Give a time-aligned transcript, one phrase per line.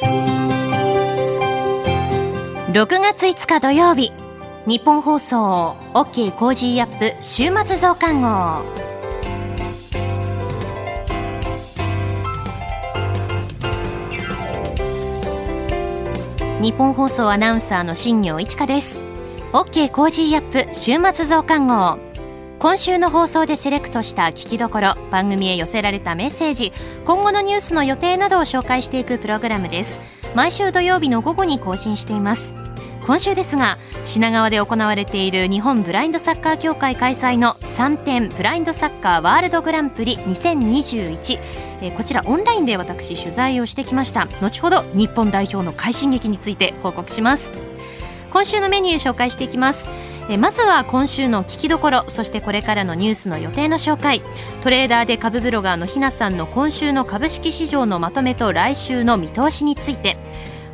[0.00, 0.06] 6
[3.02, 4.12] 月5日土曜日
[4.64, 8.62] 日本放送 OK コージーアップ週末増刊号。
[16.62, 19.02] ニッポン放送アナウンサーの新行市佳です。
[19.52, 22.07] OK コージーアップ週末増刊号。
[22.58, 26.72] 今週の放送でセレクトした聞きどころ番組へ寄せられたメッセージ
[27.04, 30.00] 今後のニュースの予定などを紹介していくプログラムです。
[30.34, 32.56] 毎週土曜日の午後に更新しています。
[33.06, 41.38] 今週ですが品川で行われている日本ブラインドサッカー協会開催の3点ブラインドサッカーワールドグランプリ2021
[41.80, 44.26] えこちらオンラインで私取材をしてきました。
[44.42, 47.52] 後ほど日本代表の快進撃について報告します。
[48.30, 49.88] 今週のメニュー紹介していきます。
[50.30, 54.22] えまずは今週の聞きどころそしてこれからのニュースの予定の紹介。
[54.60, 60.18] トレーダーで株ブロガーのひなさんの今週の株式市場のまとめと来週の見通しについて。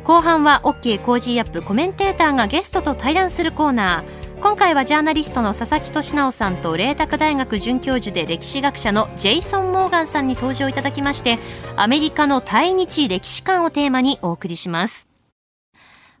[0.03, 4.25] 後半は OK コージーアップコメンテーターがゲストと対談するコーナー。
[4.41, 11.39] 今回はジャーナリストの佐々木俊尚さんと麗澤大学准教授で歴史学者のジェイソン・モーガンさんに登場いただきまして
[11.75, 15.14] アメリカの対日歴史観をテーマにお送りします。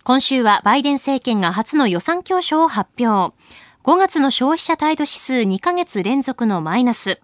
[0.05, 3.35] 今週はバイデン政権が初の予算教書を発表。
[3.83, 7.19] 5月の消費者態度指数2ヶ月連続のマイナス。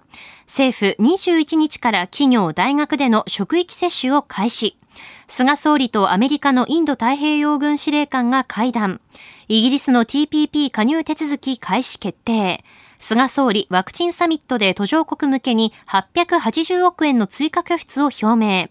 [0.47, 4.79] 政府21日から企業、大学での職域接種を開始。
[5.27, 8.99] 菅総理とアメリカのインド太平洋軍司令官が会談。
[9.47, 12.63] イギリスの TPP 加入手続き開始決定。
[12.97, 18.69] 菅総理ワクチンサミットで途上国向けに880億円の追加拠出を表明。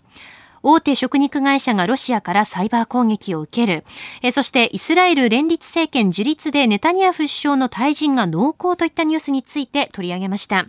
[0.63, 3.85] 大手食肉会社がロシアからサイバー攻撃を受ける。
[4.23, 10.67] えそしてイスラエル連立政権樹立でネタニヤフ首相の退陣が濃厚といったニュースについて取り上げました。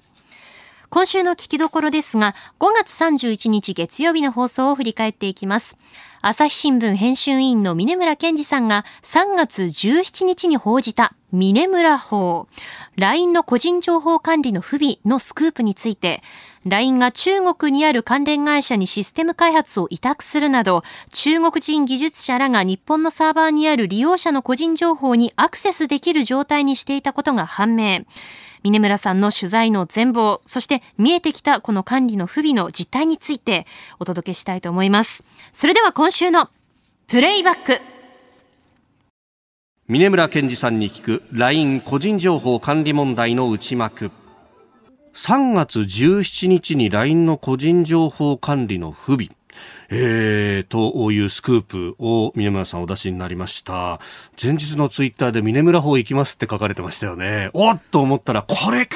[0.89, 5.79] 今週の聞きどころですが、5月31日月曜日の放送を振り返っていきます。
[6.21, 12.47] 朝日新聞編集委員の峰村健二さんが3月17日に報じた峰村法、
[12.97, 16.21] LINE の個人情報管理の不備のスクープについて、
[16.65, 28.01] LINE が中国にある関連会社にシステム開発を委託するなど、中国人技術者らが日本のサーバーにある利用者の個人情報にアクセスできる状態にしていたことが判明。
[28.63, 33.65] 峰村さんの取材の全貌、そして見えてきたこの管理の不備の実態について
[33.99, 35.25] お届けしたいと思います。
[35.51, 36.49] それでは今週の
[37.07, 38.00] プレイバック。
[39.91, 44.09] 峰村健二さんに聞く LINE 個人情報管理問題の内幕。
[45.13, 49.27] 3月17日に LINE の個人情報管理の不備。
[49.89, 53.99] えー、というスクープを峰村さんお出しになりました。
[54.41, 57.49] 前日のツイッターで峰村法行きますって書かれてましたよね。
[57.51, 58.95] おっと思ったら、これか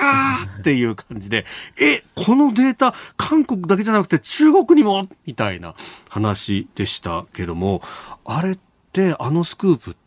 [0.59, 1.45] っていう感じで、
[1.77, 5.09] え、このデータ、韓国だけじゃなくて中国にも？
[5.25, 5.75] みたいな
[6.07, 7.81] 話でしたけども、
[8.23, 8.59] あれっ
[8.93, 10.04] てあのスクープって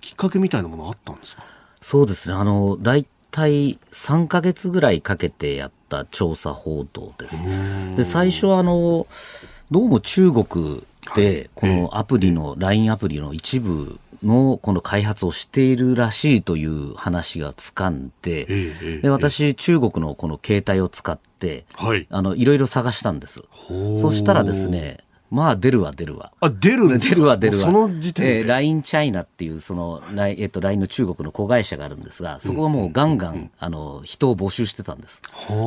[0.00, 1.44] きっかけみたいなものあったんですか？
[1.80, 2.36] そうですね。
[2.36, 7.42] あの、大体3ヶ月ぐらいかけてやった調査報道です。
[7.96, 9.06] で、最初はあの、
[9.70, 10.82] どうも中国
[11.14, 18.46] で、このアプリの、LINE アプリの一部のこの開発をしているらしいという話がつかんで、
[19.02, 23.42] で私、中国のこの携帯を使って、はい、あのいろいろ探したんです。
[23.68, 24.98] そしたらですね、
[25.36, 26.32] まあ出るわ出るわ。
[26.40, 27.64] あ、出る出るわ出るわ。
[27.64, 28.38] その時点で？
[28.38, 35.20] えー、LINE チャイナっていう、その、えっ、と、LINE の中国の子会社があるんですが、そこはもうガンガン、うん、あの、人を募集してたんです。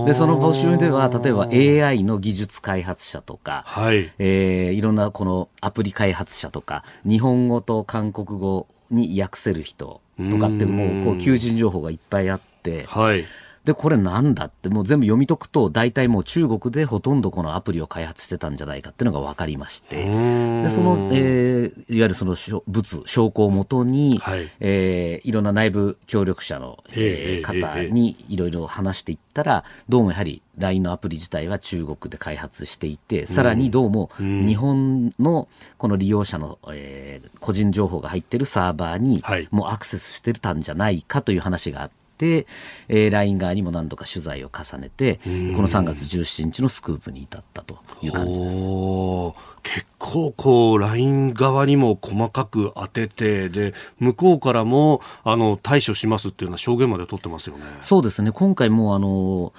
[0.07, 1.44] で、その募集では、例えば
[1.85, 4.12] AI の技術開発者とか、はい。
[4.18, 10.01] えー、いろんなこのアプリ開発者とか、日本語と韓国語に訳せる人
[10.31, 13.24] とかって、もう、こう、求人情報がいっぱいあって、はい。
[13.69, 22.35] で、これなんだって、もう全部読み解くと、大体もう中国でほとんどこのアプリを開発してたんじゃないかっていうのが分かりまして、で、その、えー、いわゆるその
[22.66, 24.50] 物、証拠をもとに、はい。
[24.59, 35.47] えー、いろんな内部協力者の、えー、方にいろいろ話していったら、どうもやはり LINE のアプリ自体は中国で開発していて、さらにどうも日本の
[35.78, 48.56] この利用者の、えー、個人情報が入ってるサーバーにもうアクセスしてたんじゃないかという話があって、、えー、LINE 側にも何度か取材を重ねて、この3月17日のスクープに至ったという感じです。
[49.63, 57.63] 結構こう LINE 側にも細かく当ててで向こうからもあの対処しますっていうような証言まで取ってますよね。
[57.81, 59.54] そうですね今回もあの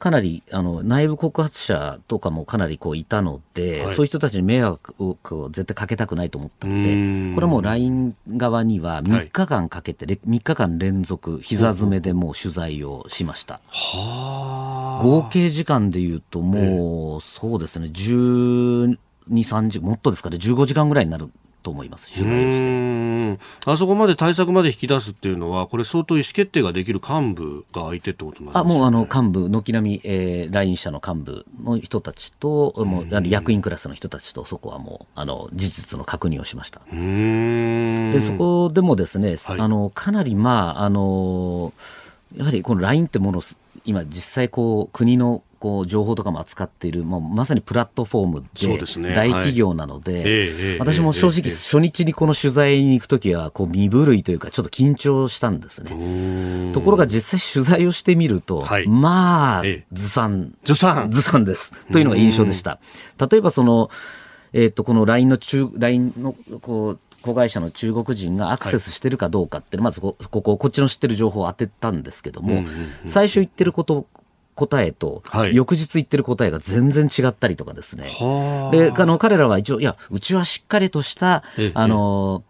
[0.00, 13.60] かなりあの内部告発者とかもかなりこういたので、はい、そういう人たちに迷惑を絶対かけたくないと思ったので、これはもう LINE 側には3日間かけて、はい、3日間連続、膝詰めでもう取材をしました。
[15.02, 18.96] 合計時間でいうと、もう、そうですね、10
[19.28, 21.30] 3時、もっとですかね、15時間ぐらいになる
[21.62, 23.70] と思います、取材をして。
[23.70, 36.80] あそこまで対策まで引き出すっていうのは、これ、相当意思決定ができる幹部が相手ってことなんですか、ね、あもうあの幹部、軒並み、えー、来院者の幹部の人たちと、もうあの役員クラスの人たちと、そこはもうあの事実の確認をしました。
[36.90, 41.72] でそこでもですね、はい、あのかなり、まああの
[42.36, 43.42] やはりこの LINE ってもの、
[43.84, 48.44] 今、実際こう、国のこう情報とかも扱っている、もうまさにプラットフォーム
[49.04, 56.72] で大企業なので、私も正直、初日にこの取材に行くときはこう身震いというか、ちょっと緊張したんですね。
[56.72, 59.62] ところが実際取材をしてみると、はい、まあ、
[59.92, 61.10] ずさん、ずさん。
[61.10, 61.86] ずさんです。
[61.92, 62.80] というのが印象でした。
[63.30, 63.90] 例えばその、
[64.54, 72.64] えっ、ー、と、この LINE の中、LINE の、こう、子会社の中国人がアクセスしてるかどうかっていう、まずここ、こっちの知ってる情報を当てたんですけども、
[73.04, 74.06] 最初言ってること
[74.54, 78.10] 答えと、翌日言ってる答えが全然違ったりとかですね。
[78.72, 81.42] で、あの、彼らは一応、いや、うちはしっかりとした、
[81.74, 82.42] あの、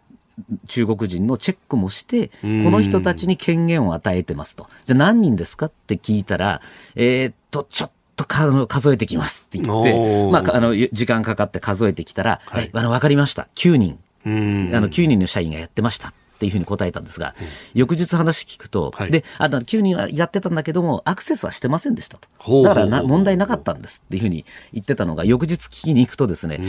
[0.67, 4.67] 中国人のチェックもして、この人たちに権限を与えてますと。
[4.85, 6.61] じゃあ何人ですかって聞いたら、
[6.95, 13.47] えー、っと、ちょっと数えてきますって言って、まあ、あの、時間かかって数えてきたら、はい、あの、わかりました。
[13.55, 13.99] 9人。
[14.23, 16.13] あの、9人の社員がやってました。
[16.41, 22.63] っていうふうに答えたんですが、うん、翌日話聞くと、はい、で、あの、9人はやってたんだけども、アクセスはしてませんでしたと。
[22.63, 24.43] だからな問題なかったんですっていうふうに
[24.73, 26.67] 言ってたのが、翌日聞きに行くとですね、うん。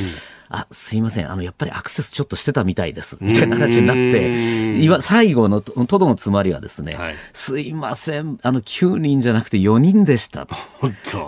[0.51, 10.47] あ、すいません、あの、やっぱりアクセスちょっとしてたみたいです、みたいな話になって、今、最後のとどのつまりはですね、はい、すいません、あの、9人じゃなくて4人でした。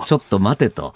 [0.05, 0.93] ちょっと待てと。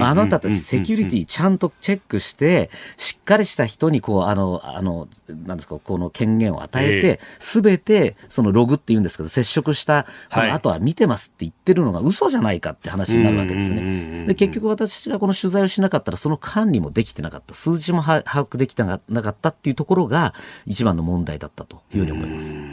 [0.00, 5.08] あなたたちセキュリティちゃんとチェックして、しっかりした人に、こう、あの、あの、
[5.44, 14.24] なんですか、この権限を与えて、すべて、そのログって言うんですけど、接触した、はい、あとは見てますって言ってるのが嘘じゃないかって話になるわけですね。
[14.26, 17.54] で、結局私がこの取材をしなかったら、その管理もできてなかった。
[17.54, 20.34] 数字も把握できなかったっていうところが
[20.66, 22.72] 一番の問題だったというふうに思います。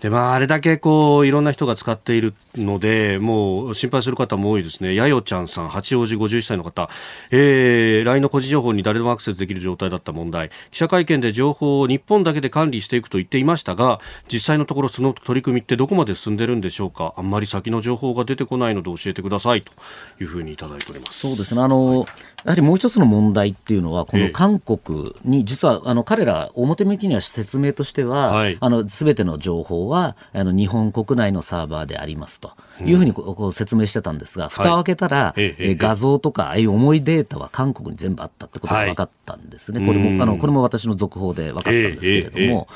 [0.00, 4.94] でまあ、あれだけこういろんな人が使っているので、もう心配する方も多いですね。
[4.94, 6.90] やよちゃんさん、八王子51歳の方、
[7.30, 10.50] えー、LINE の個人情報に誰でもアクセスできる状態だった問題。
[10.70, 14.00] 記者会見で情報を日本だけで管理していくと言っていましたが、
[14.32, 17.14] 実際のところその取り組みってどこまで進んでるんでしょうか。
[17.16, 19.72] あんまり先の情報が出てこないので教えてくださいと。
[20.20, 21.20] いうふうにいただいております。
[21.20, 21.62] そうですね。
[21.62, 22.06] あの、はい。
[22.44, 28.46] やはりもう一つの問題っていうのは、この韓国に、実はあの彼ら、表向きには説明としては、
[28.88, 32.52] すべての情報はあの日本国内のサーバーでありますと。
[32.84, 42.68] いうふうにこう説明してたんですが、蓋を開けたら、え画像とか、ああいう重いデータは韓国に全部あったってことが分かったんですね、これもあのこれも私の続報で分かったんですけれども。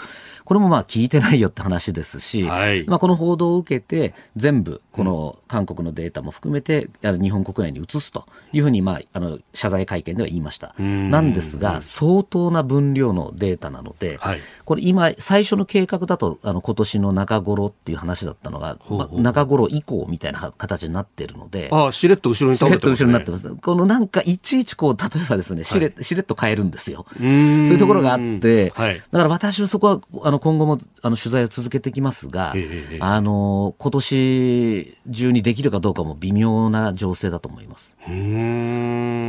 [0.46, 10.75] これもまあ聞いてないよって話ですし、はい、まあこの報道を受けて、全部この韓国のデータも含めて、日本国内に移すというふうに、まあ、あの謝罪会見では言いました。
[10.78, 23.62] なんですが、相当な分量のデータなので、はい、これ今、最初の計画だと、あの今年の中頃っていう話だったのが、まあ、中頃以降みたいな形になっているので、ああ、しれっと後ろに倒れてます、ね、しれっと後ろになってます。
[23.62, 27.06] このなんか、いちいちこう、例えばですね、しれ,、しれっと変えるんですよ。
[27.16, 37.96] そういうところがあって、はい、だから私はそこは、あのの今後もあの取材を続けてきますが、ええ、あの今年中にできるかどうかも微妙な情勢だと思います。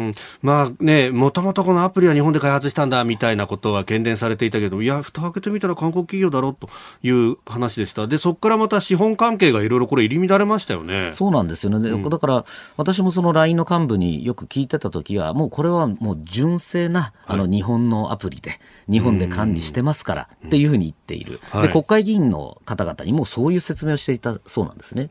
[0.07, 6.69] うんまあね、もともとこのアプリは日本で開発したんだみたいなことは懸念されていたけど、いや、蓋開けてみたら韓国企業だろうと
[7.03, 8.07] いう話でした。
[8.07, 11.11] で、そこからまた資本関係がいろいろこれ入り乱れましたよね。
[11.13, 11.89] そうなんですよね。
[11.89, 12.45] うん、だから、
[12.77, 18.59] 私もその LINE の幹部によく聞いてた時は、もうこれはもう純正な、あの日本のアプリで、
[18.89, 21.39] 日本で管理してますからっていうふうに言っている。
[21.61, 25.09] で、国会議員の方々にもそういう説明をしていたそうなんですね。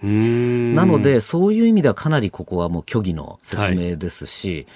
[0.75, 4.67] なので、そういう意味ではかなりここはもう虚偽の説明ですし、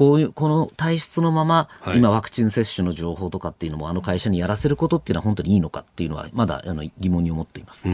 [0.00, 7.86] こういう、この体質のまま、今ワクチン接種の情報とかっていうのも、あの会社にやらせることっていうのは本当にいいのかっていうのは、まだあの疑問に思っています。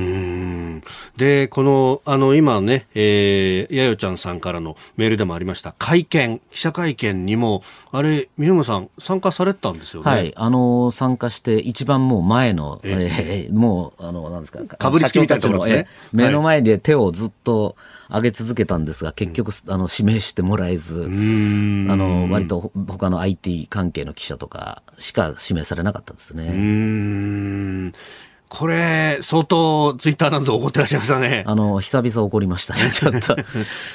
[1.17, 10.09] で、この、あの、今ね、えー、やよちゃんさんからのメールでもありました、会見、記者会見にも、あれ、三村さん、参加されたんですよね？
[10.09, 15.89] はい、あの、参加して、一番もう前の、えー、えー、もう、あの、なんですか、かぶりつきみたいなところですね。
[16.13, 17.75] 目の前で手をずっと、
[18.09, 21.07] 上げ続けたんですが、結局、あの、指名してもらえず、あ
[21.97, 27.93] の、割と他の IT 関係の記者とかしか指名されなかったですね。
[28.49, 31.43] これ、相当ツイッターなど怒ってらっしゃいましたね。
[31.47, 33.37] あの、久々怒りましたね、 ちょっと。
[33.37, 33.45] や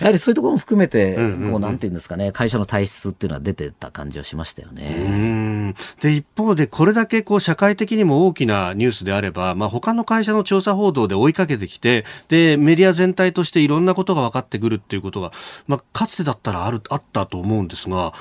[0.02, 5.74] はりそういうところも含めて、こう、なんていうんですかね、会社の体質っていうのは出てた感じはしましたよね。
[6.02, 15.32] で、一方で、これだけこう、社会的にも大きなニュースであれば、まあ、他の会社の調査報道で追いかけてきて、で、メディア全体としていろんなことが分かってくるっていうことが、
[15.68, 18.14] まあ、かつてだったらある、あったと思うんですが、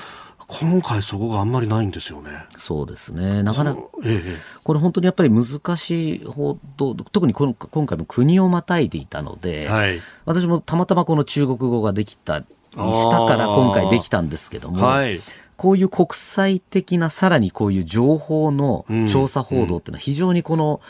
[0.59, 2.29] 今回そこがあんまりないんですよね。
[2.57, 3.41] そうですね。
[3.41, 9.99] なかなか、ええ、これ本当にやっぱり難しい報道、特にこの今回も国をまたいでいたので、はい。
[10.25, 15.21] 私もたまたまこの中国語ができた、したから今回できたんですけども、はい。
[15.61, 20.81] こういう国際的な、さらにこういう情報の調査報道っていうのは非常にこの、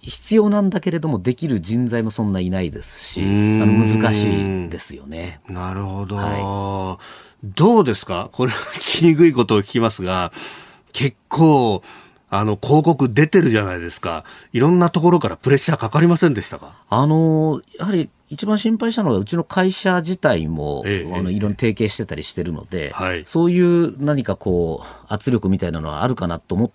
[0.00, 3.66] 必要なんだけれども、できる人材もそんないないですし、あうんの
[4.00, 5.40] 難しいですよね。
[5.46, 6.16] なるほど。
[6.16, 6.98] は
[7.44, 8.30] どうですか？
[8.32, 10.32] これは聞きにくいことを聞きますが、
[10.94, 11.82] 結構、
[12.30, 14.24] あの、広告出てるじゃないですか。
[14.52, 16.74] いろんなところからプレッシャーかかりませんでしたか？
[16.88, 23.24] あのやはり一番心配したのは、うちの会社自体も、ええあのいろいろ提携してたりしてるので、はい。
[23.26, 26.70] そういう何かこう、圧力みたいなのはあるかなと思っ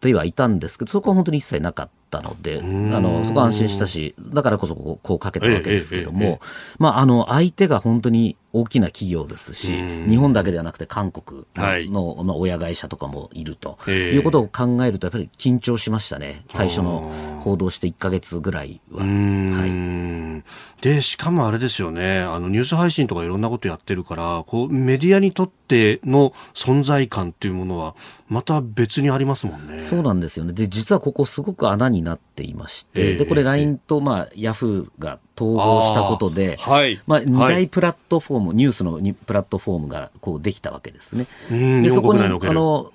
[0.00, 2.90] てはいたんですけど、そこは本当に一切なかったので、あん。
[2.90, 6.40] のそこは安心したし、だからこそこうこうかけたわけですけども、えええええ。
[6.78, 9.76] まあ、あの相手が本当に大きな企業ですし、
[10.08, 14.14] 日本だけではなくて韓国の,、親会社とかもいると、ええ。
[14.14, 19.02] いうことを考えると、やっぱり緊張しましたね、最初の報道して1か月ぐらいは。
[19.02, 20.44] うーん。
[20.80, 27.94] で、しかもあれですよね、あの、ニュース配信とかいろんなことやってるから、こう、メディアにとっての存在感っていうものは、
[28.28, 29.82] また別にありますもんね。
[29.82, 30.52] そうなんですよね。
[30.52, 33.16] で、実はここすごく穴になっていまして、ええ。
[33.16, 37.00] で、これ LINE と、まあ、Yahoo が統合したことで、はい。
[37.06, 37.54] まあ、二はい。
[37.54, 41.26] 大プラットフォーム、ニュースのにプラットフォームがこうできたわけですね。
[41.50, 42.92] うんで、そこに、あの、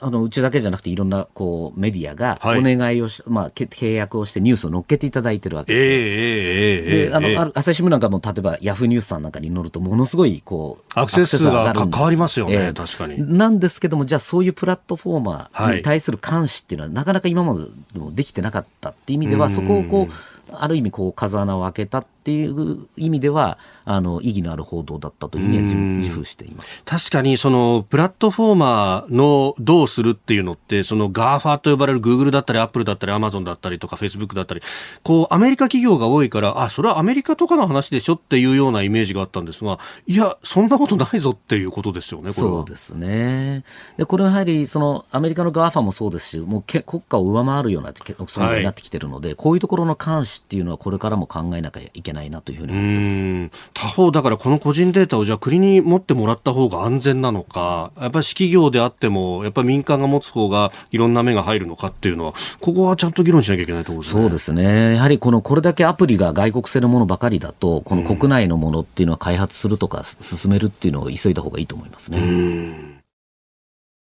[0.00, 2.58] あの、うちだけじゃなくていろんな、こう、メディアがはい。
[2.58, 13.36] お願いをし、まあ、け契約をしてニュースを載っけていただいてるわけええええええで、あの、朝日新聞なんかも、例えば、ヤフーニュースさんなんかに載ると、ものすごい、こう、アクセス数が変わりますよね確かに。
[13.36, 15.76] なんですけども、じゃあ、そういうプラットフォーマーはい。
[15.78, 17.66] に対する監視っていうのは、なかなか今まで
[17.98, 19.52] もできてなかったっていう意味では、うん。
[19.52, 20.14] そこをこう、
[20.54, 25.62] ある意味、こう、風穴を開けたっていう意味では、あの、意義のある報道だったというふうには
[25.98, 26.82] 自負しています。
[26.84, 34.62] 確かにそのプラットフォーマーのどうするっていうのってその GAFA と呼ばれる Google だったり Apple だったり Amazon だったりとか Facebook だったり
[35.02, 43.64] こうアメリカ企業が多いからあそれはアメリカとかの話でしょっていうようなイメージがあったんですがいやそんなことないぞっていうことですよねそうですね。
[43.96, 53.16] で、これはやはり、その、アメリカの GAFA もそうですし、もうけ国家を上回るようなけ存在になってきてるので、こういうところの監視っていうのは、これからも考えなきゃいけないなというふうにう思ってます。
[53.16, 64.22] ん他方、だからこの個人データをじゃあ国に持ってもらった方が安全なのか、やっぱり私企業であっても、やっぱり民間が持つ方がいろんな目が入るのかっていうのは、ここはちゃんと議論しなきゃいけないところですね。
[64.22, 64.94] そうですね。
[64.96, 73.00] やはりこの、これだけアプリが外国製のものばかりだと、この国内のものっていうのは開発するとか進めるっていうのを急いだ方がいいと思いますね。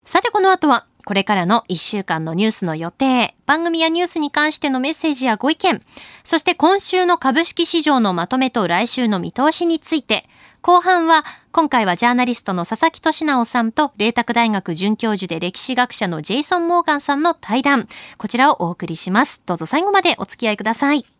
[0.05, 5.81] さてこの後は、これからの1週間のニュースの予定、番組やニュースに関してのメッセージやご意見、
[6.23, 10.27] そして今週の株式市場のまとめと来週の見通しについて、
[10.61, 17.87] 後半は、今回はジャーナリストの佐々木俊尚さんと、麗澤大学准教授で歴史学者のジェイソン・モーガンさんの対談。
[18.17, 19.43] こちらをお送りします。
[19.45, 21.14] どうぞ最後までお付き合いください。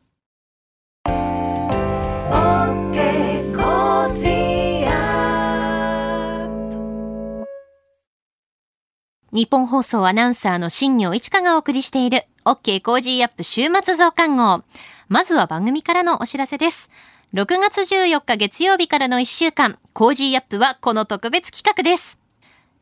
[9.36, 14.64] ニッポン放送アナウンサーの新行市佳がお送りしている OK コージーアップ週末増刊号。
[15.10, 16.90] まずは番組からのお知らせです。
[17.34, 22.22] 6月14日月曜日からの1週間、 Cozy up はこの特別企画です。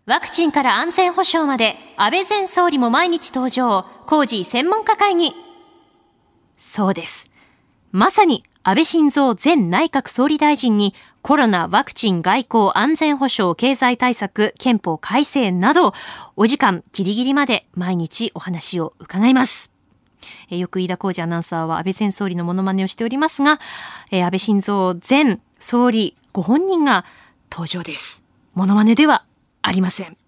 [0.05, 5.33] ワクチンから安全保障まで、安倍前総理も毎日登場、 Cozy 専門家会議。
[6.55, 7.31] そうです。
[7.91, 15.93] まさに安倍晋三前内閣総理大臣にコロナ、ワクチン、外交、安全保障、経済対策、憲法改正など、
[16.37, 19.73] お時間ギリギリまで毎日お話を伺います。
[20.49, 23.59] えよく飯田浩二アナウンサーは安倍前総理のモノマネをしておりますが、
[24.11, 27.03] えー安倍晋三前総理ご本人が
[27.51, 28.23] 登場です。
[28.53, 29.25] モノマネでは
[29.61, 30.22] ありません。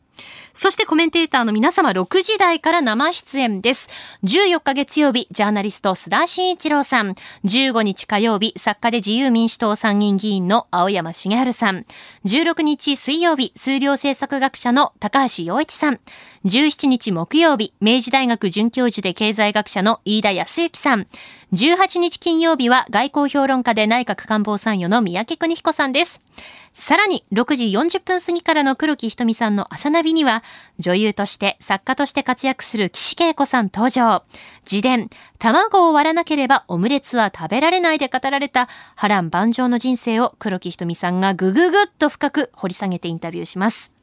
[0.56, 3.90] そしてコメンテーターの皆様6時台から生出演です。
[4.24, 7.16] 14日月曜日、ジャーナリスト須田慎一郎さん。
[7.44, 11.86] 15日火曜日、作家で自由民主党参議院議員の青山茂春さん。
[12.24, 16.00] 16日水曜日、数量政策学者の高橋洋一さん。
[16.46, 21.08] 17日木曜日、明治大学准教授で経済学者の飯田康之さん。
[21.52, 26.25] 18日金曜日は外交評論家で内閣官房参与の三宅邦彦さんです。
[26.74, 30.44] さらに6時40分過ぎからの黒木ひとみさんの朝ナビには
[30.78, 34.24] 女優として作家として活躍する岸恵子さん登場。
[34.70, 43.94] 自伝、卵を割らなければオムレツは食べられないで語られた波乱万丈の人生を黒木ひとみさんがぐぐぐっと深く掘り下げてインタビューします。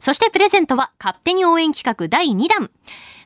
[0.00, 2.70] そしてプレゼントは勝手に応援企画第2弾。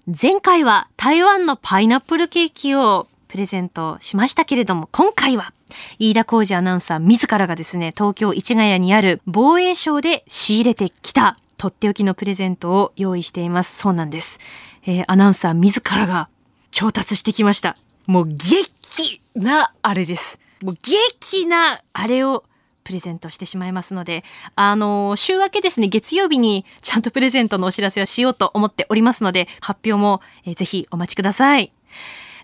[0.06, 5.54] 前回は台湾のパイナップルケーキをプレゼントしましたけれども、今回は
[5.98, 13.76] 飯田浩二アナウンサー自らがですね、東京市ヶ谷にある防衛省で仕入れてきたとっておきのプレゼントを用意しています。
[13.76, 14.40] そうなんです。
[14.84, 16.28] えー、アナウンサー自らが
[16.70, 17.76] 調達してきました。
[18.06, 20.38] もう激なあれです。
[20.60, 22.44] もう激なあれを
[22.84, 24.24] プレゼントしてしまいますので、
[24.56, 31.72] あの、週明けですね、月曜日にちゃんとプレゼントのお知らせをしようと思っておりますので、発表も、えー、ぜひお待ちください。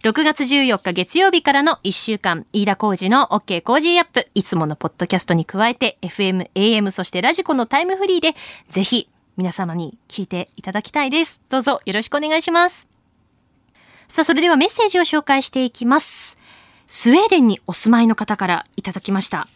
[0.05, 4.29] 6月14日月曜日からの1週間、飯田浩二の OK 工事アップ。
[4.33, 8.37] いつものポッドキャストに加えて、FM、AM、そしてラジコのタイムフリーで、
[8.69, 11.43] ぜひ皆様に聞いていただきたいです。
[11.49, 12.89] どうぞよろしくお願いします。
[14.07, 16.39] さあ、それではメッセージを紹介していきます。
[16.87, 19.49] スウェーデンにお住まいの方からいただきました。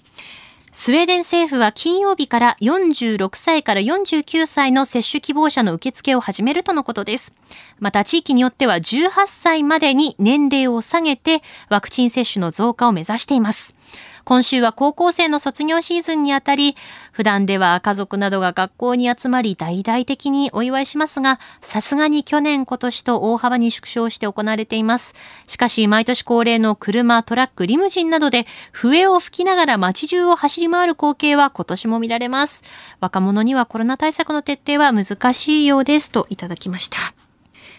[0.74, 7.34] スウェーデン政府は金曜日から46歳から49歳の接種希望者の受付を始めるとのことです。
[7.78, 13.76] また地域によっては18歳までに年齢を下げてワクチン接種の増加を目指しています。
[14.24, 16.76] 今週は高校生の卒業シーズンにあたり、
[17.12, 25.14] 普段では家族などが学校に集まり大々的にお祝いしますが、さすがに去年今年と大幅に縮小して行われています。
[25.46, 32.62] しかし、毎年恒例の車、トラック、リムジンなどで笛を吹きながら街中を走り回る光景は今年も見られます。
[33.00, 36.96] 若者にはコロナ対策の徹底は難しいようですといただきました。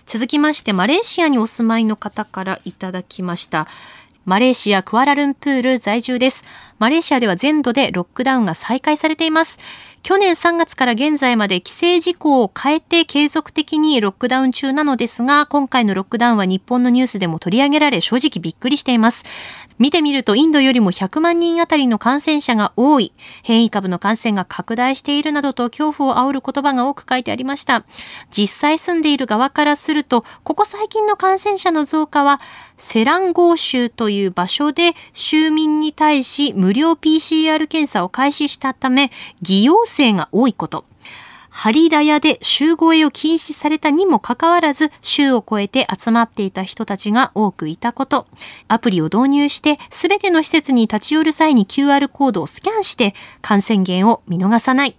[0.06, 3.68] 続きまして、マレーシアにお住まいの方からいただきました。
[4.26, 6.46] マレーシア・クアラルンプール在住です。
[6.80, 9.60] マレーシアでは全土でロックダウンが再開されています。
[10.04, 19.24] 去年3月から現在まで規制事項を変えて継続的にロックダウン中なのですが、今回のロックダウンは日本のニュースでも取り上げられ正直びっくりしています。
[19.80, 23.14] 見てみるとインドよりも100万人あたりの感染者が多い、
[23.44, 27.86] 変異株の感染が拡大しているなどと恐怖を煽る言葉が多く書いてありました。
[28.30, 32.42] 実際住んでいる側からすると、ここ最近の感染者の増加は、
[32.78, 39.12] セランゴー州という場所で州民に対し無料 PCR 検査を開始したため、
[39.42, 40.86] 偽陽性が多いこと。
[41.56, 48.26] ハリダヤで集合へを禁止されたにもかかわらず、州を超えて集まっていた人たちが多くいたこと。
[48.68, 54.96] アプリを導入して、すべての施設に立ち寄る際に QR コードをスキャンして、感染源を見逃さない。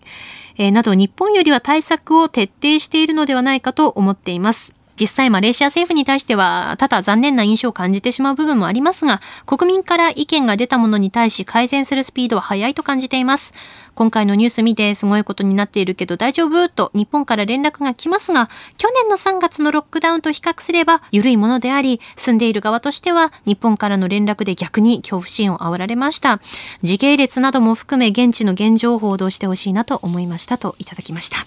[0.56, 4.76] えー、など日本よりは対策を徹底しているのではないかと思っています。
[5.00, 13.54] 実際マレーシア政府に対しては多々残念な印象を感じてしまう部分もありますが、国民から意見が出たものに対し改善するスピードは速いと感じています。
[13.94, 16.68] 今回のニュース見てすごいことになっているけど大丈夫？
[16.68, 26.40] と日本から連絡が来ますが、去年の3月のロックダウンと比較すれば緩いものであり、住んでいる側としては日本からの連絡で逆に恐怖心を煽られました。
[26.82, 31.38] 時系列なども含め現地の現状を報道してほしいなと思いましたといただきました。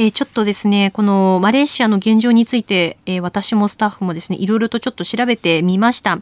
[0.00, 6.20] え、ちょっとですね、このマレーシアの現状について、え、私もスタッフもですね、いろいろとちょっと調べてみました。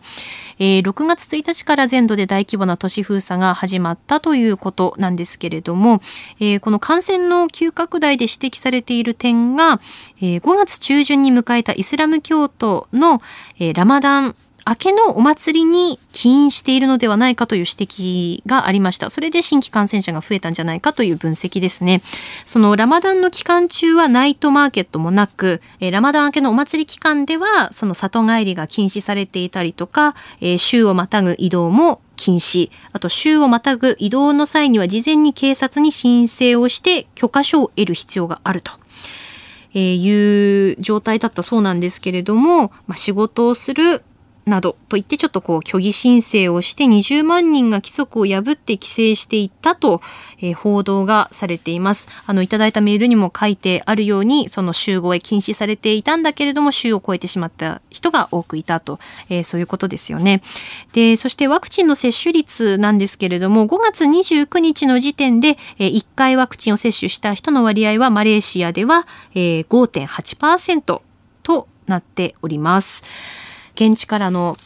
[0.58, 6.00] え、6月1日から全土で大規模な都市封鎖が始まったということなんですけれども、
[6.40, 9.78] え、この感染の急拡大で指摘されている点が、
[10.22, 13.20] え、5月中旬に迎えたイスラム教徒の、
[13.58, 14.36] え、ラマダン
[14.68, 19.10] 明けのお祭りに起因しているのではないかという指摘がありました。
[19.10, 22.02] それで新規感染者が増えたんじゃないかという分析ですね。
[22.46, 30.16] そのラマダンの期間中はナイトマーケットもなく、ラマダン明けのお祭り期間ではその里帰りが禁止されていたりとか、
[30.58, 32.70] 週をまたぐ移動も禁止。
[32.92, 38.72] あと、州をまたぐ移動の際には事前に警察に申請をして許可書を得る必要があると。
[39.74, 44.02] えいう状態だったそうなんですけれども、まあ、仕事をする
[44.46, 50.00] などと言ってちょっとこう虚偽申請をして20万人が規則を破って規制していったと、
[50.38, 52.08] えー、報道がされています。
[52.26, 60.42] あのいただいたメールにも書いてあるようにその集合へ禁止されていたんだけれども週を超えてしまった人が多くいたと、えー、そういうことですよね。
[60.92, 71.00] で、そしてワクチンの接種率なんですけれども5月29日の時点で、えー、1回ワクチンを接種した人の割合はマレーシアでは、えー、5.8%
[71.42, 73.02] となっております。
[73.76, 74.56] 現地からの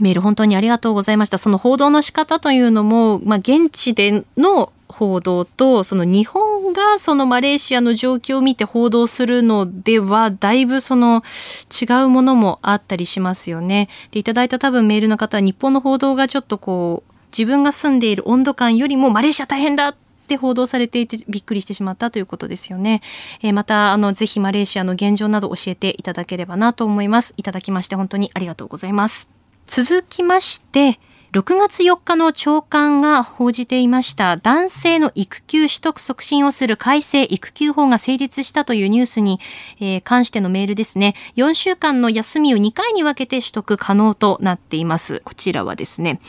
[0.00, 1.38] メール本当にありがとうございました。
[1.38, 11.22] その報道の仕方というのも、まあ、現地での報道と、その日本がそのマレーシアの状況を見て報道するのでは、だいぶその
[11.70, 13.88] 違うものもあったりしますよね。
[14.10, 19.94] で、いただいた多分メールの方は日本の報道がちょっとこう、自分が住んでいる温度感よりもマレーシア大変だっ
[20.30, 23.02] って報道されていてびっくりしてしまったということですよね。
[23.42, 27.34] えー、また、あの、ぜひマレーシアの現状など教えていただければなと思います。
[27.36, 29.32] いただきまして本当にありがとうございます。
[29.66, 31.00] 続きまして、
[31.32, 39.38] 6月4日の朝刊が報じていました男性の育休取得促進をする改正育休法が成立したというニュースに、
[39.78, 41.14] えー、関してのメールですね。
[41.36, 45.22] 4週間の休みを2回に分けて取得可能となっています。
[45.24, 46.20] こちらはですね、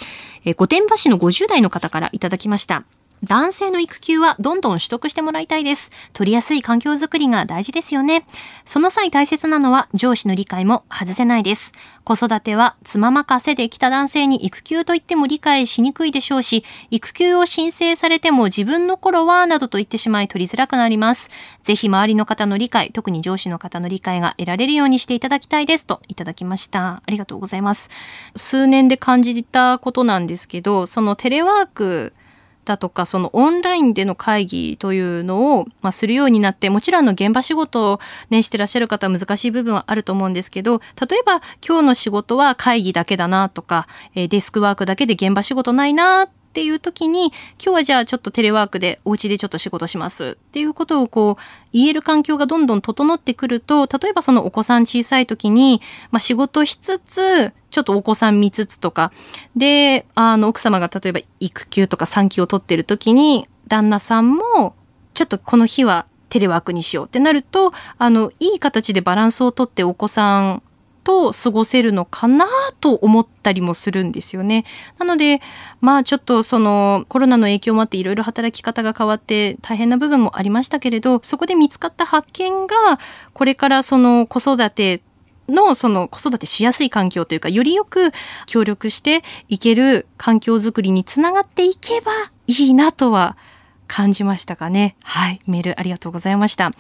[0.46, 2.84] えー、御殿場市の50代の方からいただきました。
[3.24, 5.92] 男性の育休はどんどん取得してもらいたいです。
[6.14, 8.26] 取りやすい環境づくりが大事ですよね。
[8.66, 11.74] その際大切なのは上司の理解も外せないです。
[12.04, 21.30] 子育ては妻任せで来た男性に育休と言っても理解しにくいでしょうし、育休を申請されても自分の頃はなどと言ってしまい取りづらくなります。
[21.62, 27.04] ぜひ周りの方の理解、特に上司の方の理解が得られるようにしていただきたいですといただきました。
[27.06, 27.92] ありがとうございます。
[28.36, 32.14] 数年で感じたことなんですけど、そのテレワーク
[32.66, 55.80] だとかそのオンラインでの会議というのを、まあ、するようになってもちろんの現場仕事を、ね、してらっしゃる方は難しい部分はあると思うんですけど例えば今日の仕事は会議だけだなとか、えデスクワークだけで現場仕事ないなってっていう時に今日はじゃあちょっとテレワークでお家でちょっと仕事しますっていうことをこう言える環境がどんどん整ってくると例えばそのお子さん小さい時に、
[56.12, 59.14] まあ、仕事しつつちょっとお子さん見つつとか
[59.56, 64.76] であの奥様が例えば育休とか産休を取ってる時に旦那さんも
[65.14, 70.64] ちょっとこの日はテレワークにしようってなるとあのいい形でバランスをとってお子さん
[71.04, 72.46] と過ごせるのかな
[72.80, 74.66] と思ったりもするんですよね。
[74.98, 75.42] なので、
[75.80, 82.76] まあちょっとそのコロナの影響もあっていろいろ働き方が変わって大変な部分もありましたけれど、そこで見つかった発見が、
[83.34, 85.02] これからその子育て
[85.50, 88.12] のその子育てしやすい環境というか、よりよく
[88.46, 92.12] 協力していける環境づくりにつながっていけば
[92.48, 93.38] いいなとは
[93.92, 94.96] 感じましたかね。
[95.04, 95.42] はい。
[95.48, 96.72] メールありがとうございました。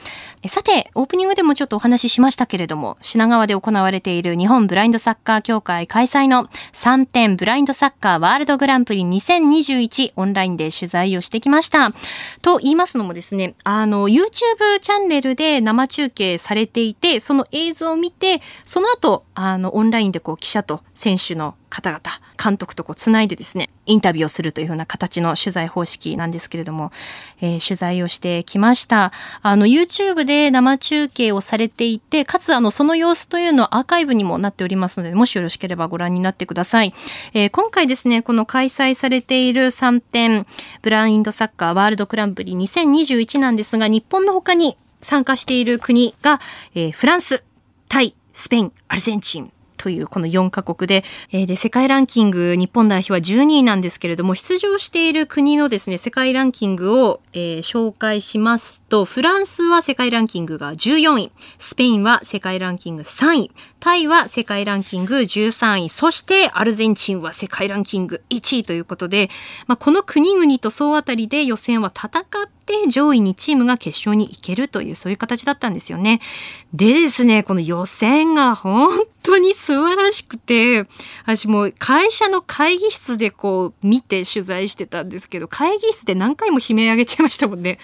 [0.48, 11.92] さて、オープニングでもちょっとお話ししましたけれども、品川で行われている日本ブラインドサッカー協会開催の3点ブラインドサッカーワールドグランプリ2021オンラインで取材をしてきました。
[12.42, 14.30] と言いますのもですね、あの、YouTube
[14.80, 22.02] チャンネルで生中継されていて、その映像を見て、その後、あの、オンラインでこう記者と選手の方々、
[22.42, 26.92] 監督とこうつないでですね、インタビューをするというような形の取材方式なんですけれども、
[27.42, 29.12] えー、取材をしてきました。
[29.42, 36.94] あの、YouTube で生中継をされていて、かつあの、その様子というのはアーカイブにもなっておりますので、もしよろしければご覧になってください。
[37.34, 40.46] えー、今回ですね、この開催されている3点
[40.82, 46.40] ブラインドサッカーワールドクランプリ2021なんですが、日本の他に参加している国が、
[46.76, 47.44] えー、フランス、
[47.88, 69.32] タイ、スペイン、アルゼンチン、というこの4カ国で、えー、で、世界ランキング日本代表は12位なんですけれども、出場している国のですね、世界ランキングを、えー、紹介しますと、フランスは世界ランキングが14位、スペインは世界ランキング3位、タイは世界ランキング13位、そしてアルゼンチンは世界ランキング1位ということで、
[69.66, 76.20] まあ、この国々と総当たりで予選は戦って上位2チームが決勝に行けるというそういう形だったんですよね。
[76.74, 80.86] でですね、この予選が本当に素晴らしくて、
[81.26, 87.78] 私も会社の会議室でこう見て取材してたんですけど、会議室で何回も悲鳴上げちゃいましたもんね。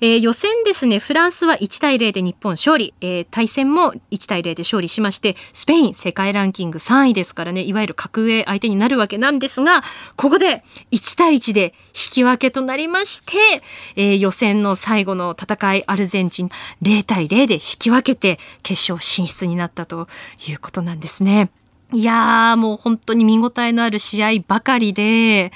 [0.00, 9.82] えー、予選ですね、フランスは1対0で日本勝利、えー、対戦も1対0で勝利しまして、スペイン世界ランキング3位ですからね、いわゆる格上相手になるわけなんですが、
[10.16, 13.62] ここで1対1で引き分けとなりまして、
[13.96, 16.50] えー、予戦の最後の戦い、アルゼンチン
[16.82, 20.08] 0対0で引き分けて決勝進出になったと
[20.48, 21.50] いうことなんですね。
[21.92, 25.52] いやー、もう本当に見応えのある試合ばかりで、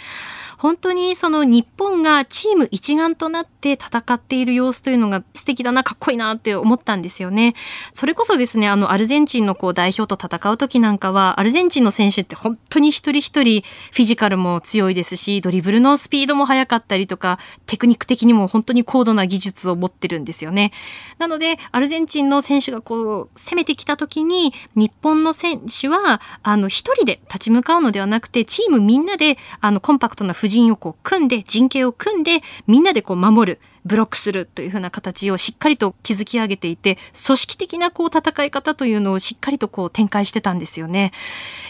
[0.59, 7.55] 本当にその日本がチーム一丸となって戦っている様子というのが素敵だな、かっこいいなって思ったんですよね。
[7.93, 20.73] それこそですね、あの、アルゼンチンのこう代表と戦う時なんかは、アルゼンチンの選手って本当に一人一人フィジカルも強いですし、ドリブルのスピードも速かったりとか、テクニック的にも本当に高度な技術を持ってるんですよね。
[21.19, 41.13] なので、アルゼンチンの選手がこう、攻めてきた時に、日本の選手は、あの、一人で立ち向かうのではなくて、チームみんなで、あの、コンパクトな陣をこう組んで、陣形を組んで、みんなでこう守る、ブロックするというふうな形をしっかりと築き上げていて、組織的なこう戦い方というのをしっかりとこう展開してたんですよね。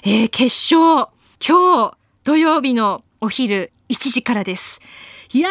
[0.05, 1.09] えー、決勝、
[1.47, 4.81] 今日土曜日のお昼1時からです。
[5.35, 5.51] いや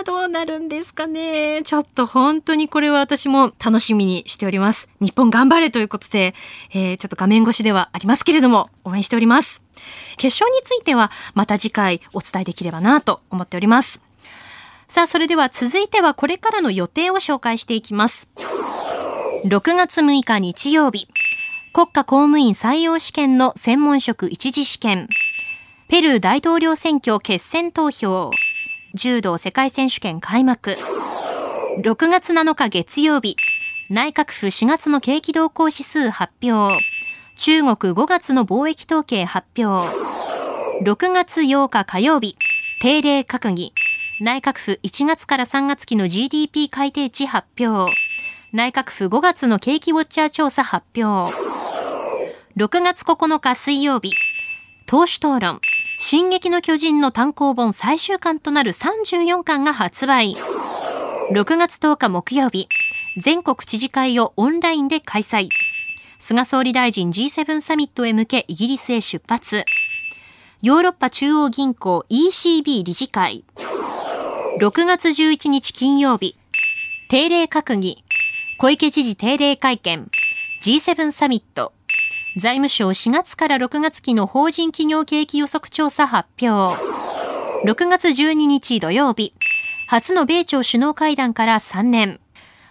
[0.00, 1.62] ー、どうなるんですかね。
[1.62, 4.88] ちょっと本当にこれは私も楽しみにしております。
[5.00, 6.34] 日本頑張れということで、
[6.72, 9.64] えー、ちょっと画面越しではありますけれども、応援しております。
[10.16, 14.02] 決勝についてはまた次回お伝えできればなと思っております。
[14.88, 18.28] さあ、それでは続いてはこれからの予定を紹介していきます。
[19.44, 21.06] 6月6日日曜日、
[21.72, 25.08] 国家公務員採用試験の専門職一次試験、
[25.86, 28.32] ペルー大統領選挙決選投票、
[28.94, 30.76] 柔道世界選手権開幕。
[31.78, 33.36] 6月7日月曜日、
[33.88, 36.84] 内閣府4月の景気動向指数発表。
[37.36, 39.88] 中国5月の貿易統計発表。
[40.84, 42.36] 6月8日火曜日、
[42.80, 43.72] 定例閣議。
[44.20, 47.94] 内閣府1月から3月期の GDP 改定値発表。
[48.52, 51.32] 内閣府5月の景気ウォッチャー調査発表。
[52.58, 54.12] 6月9日水曜日、
[54.84, 55.60] 党首討論。
[55.98, 60.34] 進撃の巨人の単行本最終巻となる34巻が発売。
[61.30, 62.68] 6月10日木曜日、
[63.16, 65.48] 全国知事会をオンラインで開催。
[66.18, 69.64] 菅総理大臣 G7 サミットへ向けイギリスへ出発。
[70.62, 73.44] ヨーロッパ中央銀行 ECB 理事会。
[74.60, 76.36] 6月11日金曜日、
[77.08, 78.04] 定例閣議、
[78.58, 80.10] 小池知事定例会見、
[80.62, 81.72] G7 サミット、
[82.34, 86.80] 財務省4月から6月期の法人企業景気予測調査発表。
[87.66, 89.34] 6月12日土曜日、
[89.86, 92.20] 初の米朝首脳会談から3年。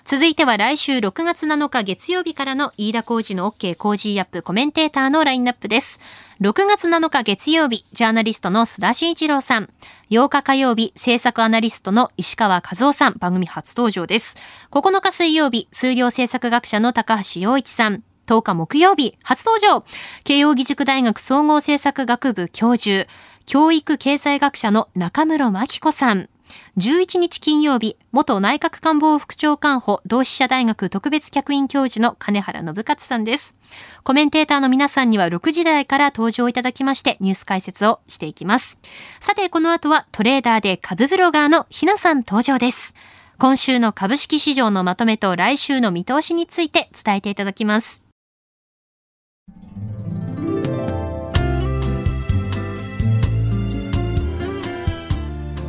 [0.03, 5.99] 続いては来週6月7日月曜日からの飯田浩二の OK 工事アップコメンテーターのラインナップです。
[6.41, 9.69] 6月7日月曜日、ジャーナリストの須田慎一郎さん。
[10.09, 14.37] 8日火曜日、制作アナリストの石川和夫さん、番組初登場です。
[14.71, 18.03] 9日水曜日、数量政策学者の高橋洋一さん。
[18.31, 19.83] 10日木曜日、初登場。
[20.23, 23.09] 慶応義塾大学総合政策学部教授、
[23.45, 26.29] 教育経済学者の中室真紀子さん。
[26.77, 33.57] 11日金曜日、元内閣官房副長官補同志社大学特別客員教授の金原信勝さんです。
[34.03, 38.79] コメンテーターの皆さんには6時台から登場いただきましてニュース解説をしていきます。
[39.19, 42.95] さて、この後はトレーダーで株ブロガーのひなさん登場です。
[43.37, 48.10] 今週の株式市場のまとめと来週の見通しについて伝えていただきます。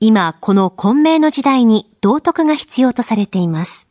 [0.00, 3.88] 今、この混迷の時代に道徳が必要とされています。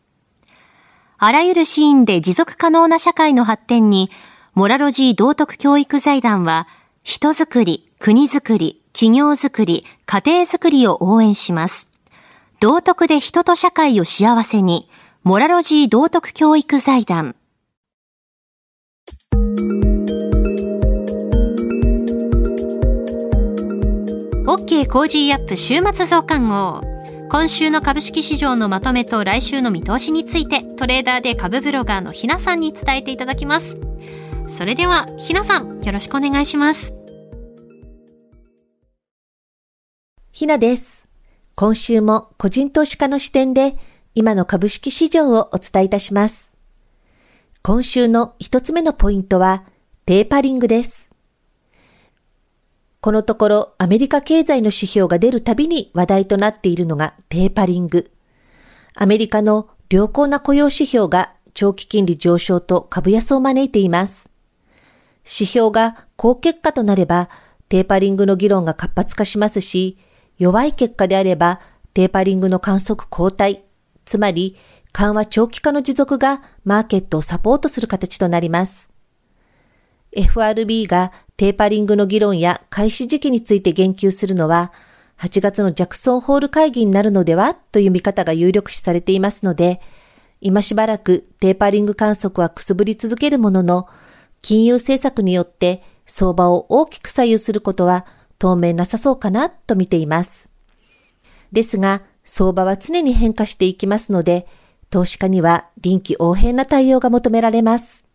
[1.18, 4.10] あらゆるシーンで持続可能な社会の発展に、
[4.54, 6.68] モラロジー道徳教育財団は、
[7.04, 11.90] 人づくり、国づくり、企業づくり、家庭づくりを応援します。
[12.60, 14.90] 道徳で人と社会を幸せに、
[15.24, 17.36] モラロジー道徳教育財団。
[24.68, 26.82] OK コージーアップ週末増刊号。
[27.30, 33.80] 今週の株式市場のまとめと来週の見通しについてトレーダーで株ブロガーのひなさんに伝えていただきます。
[34.50, 36.94] それではひなさんよろしくお願いします。
[40.34, 41.08] ひなです。
[41.56, 43.78] 今週も個人投資家の視点で
[44.16, 46.52] 今の株式市場をお伝えいたします。
[47.64, 49.64] 今週の一つ目のポイントは
[50.06, 51.07] テーパリングです。
[53.00, 58.12] このところアメリカ経済の指標が出るたびに話題となっているのがテーパリング。
[58.96, 64.30] アメリカの良好な雇用指標が長期金利上昇と株安を招いています。
[65.24, 67.30] 指標が高結果となれば
[67.70, 69.98] テーパリングの議論が活発化しますし、
[70.40, 71.62] 弱い結果であれば
[71.94, 73.62] テーパリングの観測後退、
[74.06, 74.56] つまり
[74.92, 78.90] 緩和長期化の持続がマーケットをサポートする形となります。
[80.12, 84.74] FRB がテーパリングの議論や開始時期について言及するのは、
[85.20, 89.80] 8月のジャクソンホール会議になるのではという見方が有力視されていますので、
[90.42, 93.88] 今しばらくテーパリング観測はくすぶり続けるものの、
[94.42, 98.06] 金融政策によって相場を大きく左右することは
[98.40, 100.50] 当面なさそうかなと見ています。
[101.52, 104.48] ですが、相場は常に変化していきますので、
[104.90, 108.06] 投資家には臨機応変な対応が求められます。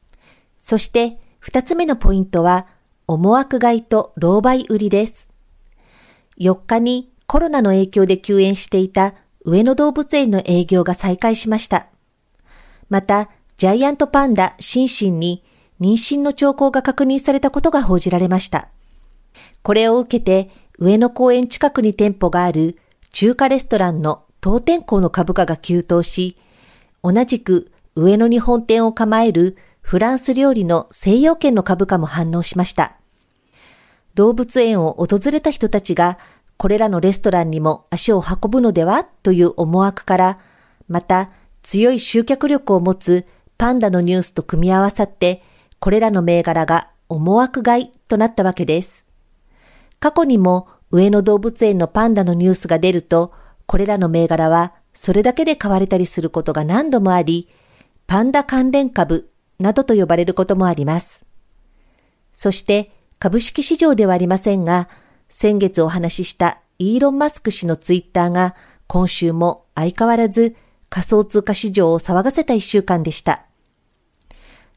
[0.60, 2.66] そして、二つ目のポイントは、
[3.06, 5.28] 思惑買いと狼狽売りです。
[6.38, 11.88] 4日にコロナの影響で休園していた上野動物園の営業が再開しました。
[12.88, 15.44] また、ジャイアントパンダシンシンに
[15.80, 18.68] 妊娠の兆候が確認されたことが報じられました。
[19.62, 22.78] これを受けて、上野公園近くに店舗がある
[23.12, 26.36] 中華レストランの当店校の株価が急騰し、
[27.02, 32.96] 同じく上野に本店を構えるフランス料理の西洋圏の株価も反応しました。
[34.14, 36.18] 動物園を訪れた人たちが
[36.56, 40.38] これらのレストランにも足を運ぶのではという思惑から、
[40.88, 41.30] また
[41.62, 43.26] 強い集客力を持つ
[43.58, 45.42] パンダのニュースと組み合わさって、
[45.80, 49.04] これらの銘柄が思惑買いとなったわけです。
[49.98, 53.32] 過去にも上野動物園のパンダのニュースが出ると、
[53.66, 57.48] これらの銘柄はそれだけで買われたりすることが何度もあり、
[58.06, 59.31] パンダ関連株
[59.62, 61.24] などと呼ばれることもあります。
[62.32, 64.88] そして株式市場ではありませんが、
[65.28, 68.54] 先月お話ししたイーロン・マスク氏のツイッターが
[68.86, 70.56] 今週も相変わらず
[70.90, 73.46] 仮想通貨市場を騒がせた一週間でした。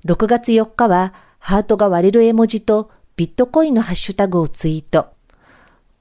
[0.05, 5.07] 6月4日はハートが割れる絵文字とビットコインのハッシュタグをツイート。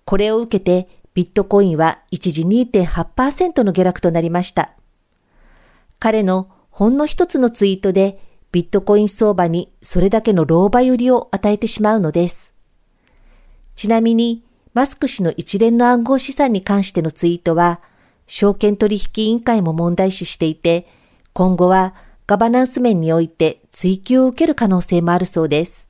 [0.04, 4.72] これを受けてビットコインは一時2.8%の下落となりました。
[5.98, 8.20] 彼のほんの一つのツイートで
[8.54, 12.52] ビットコイン相場にそれだけの老売売りを与えてしまうのです。
[13.74, 17.80] ちなみに、マスク氏の一連の暗号資産に関してのツイートは、
[18.28, 20.86] 証券取引委員会も問題視していて、
[21.32, 21.96] 今後は
[22.28, 25.88] ガバナンス面において追及を受ける可能性もあるそうです。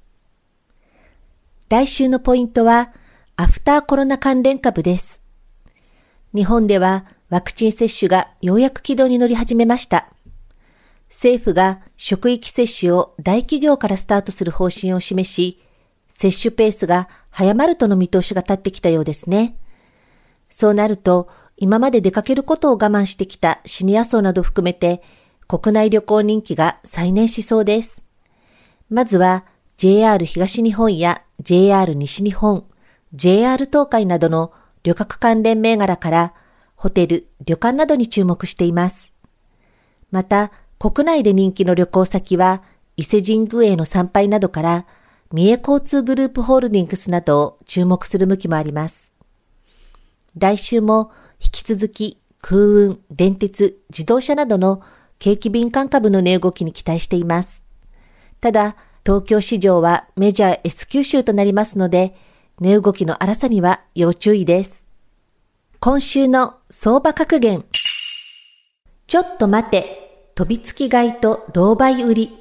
[1.68, 2.94] 来週のポイントは、
[3.37, 5.20] アフターコロナ関連株です。
[6.35, 10.13] 日本ではワクチン接種がようやく軌道に乗り始めました。
[11.14, 15.62] 政府が職域接種を大企業からスタートする方針を示し、
[16.09, 19.57] 接種ペースが早まるとの見通しが立ってきたようですね。
[20.50, 25.03] そうなると、今まで出かけることを我慢してきたシニア層など含めて、
[25.46, 28.03] 国内旅行人気が再燃しそうです。
[28.90, 29.44] まずは、
[29.77, 32.64] JR 東日本や JR 西日本、
[33.12, 36.35] JR 東海などの旅客関連銘柄から、
[36.74, 39.12] ホテル、旅館などに注目しています。
[40.11, 40.50] また、
[40.85, 42.62] 国内で人気の旅行先は、
[42.99, 44.87] 伊勢神宮への参拝などから、
[45.33, 49.11] 三重交通グループホールディングスなどを注目する向きもあります。
[50.37, 54.83] 来週も引き続き空運、電鉄、自動車などの
[55.18, 57.62] 景気敏感株の値動きに期待しています。
[58.42, 62.14] ただ、東京市場はメジャー S q 州となりますので、
[62.61, 64.85] 値動きの荒さには要注意です。
[65.81, 67.64] 今週の相場格言。
[69.07, 70.04] ちょっと待て、
[70.37, 72.38] 飛びつき買いと狼狽売り。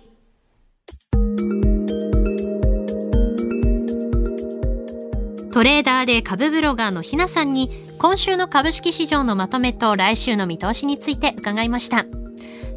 [5.52, 12.06] トレーダーで株ブロガーのひなさんに今週の株式市場のまとめと来週の見通しについて伺いました。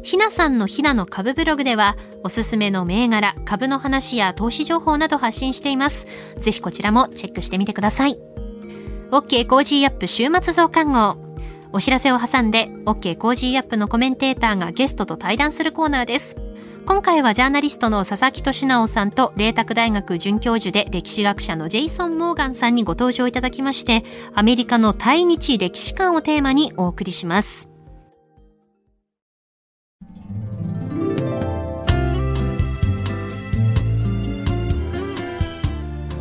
[0.03, 6.05] ひなさんのひなの株ブログではおすすめの銘柄、株の話や投資情報など発信しています。
[6.39, 8.19] ぜひこちらもチェックしてみてください。
[9.09, 11.26] OK コージーアップ週末増刊号。
[11.73, 16.37] お知らせを挟んで OK コージーアップのコメンテーターがゲストと対談するコーナーです。
[16.87, 27.69] 今回はジャーナリストの佐々木俊尚さんと、麗澤大学准教授で歴史学者のジェイソン・モーガンさんにご登場いただきまして、アメリカの対日歴史観をテーマにお送りします。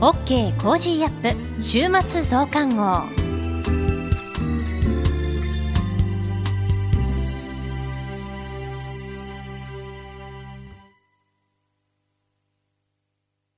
[0.01, 3.26] OK コージーアップ週末増刊号。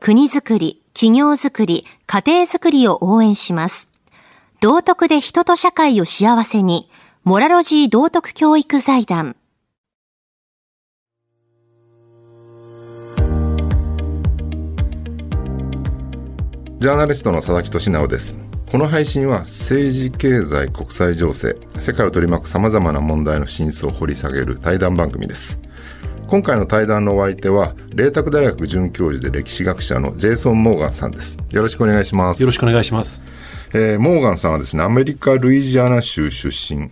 [0.00, 3.90] 国づくり、企業づくり、家庭づくりを応援します。
[4.60, 6.88] 道徳で人と社会を幸せに、
[7.24, 9.34] モラロジー道徳教育財団。
[16.78, 18.36] ジャーナリストの佐々木俊直です。
[18.70, 25.60] この配信は政治、経済、国際情勢、世界を取り巻く様々な問題の真相を掘り下げる対談番組です。
[26.28, 31.38] 今回の対談のお相手は、麗澤大学准教授で歴史学者のジェイソン・モーガンさんです。
[31.50, 32.42] よろしくお願いします。
[32.42, 33.22] よろしくお願いします。
[33.72, 36.90] えー、モーガンさんはですね、アメリカ・ルイジアナ州出身、はい、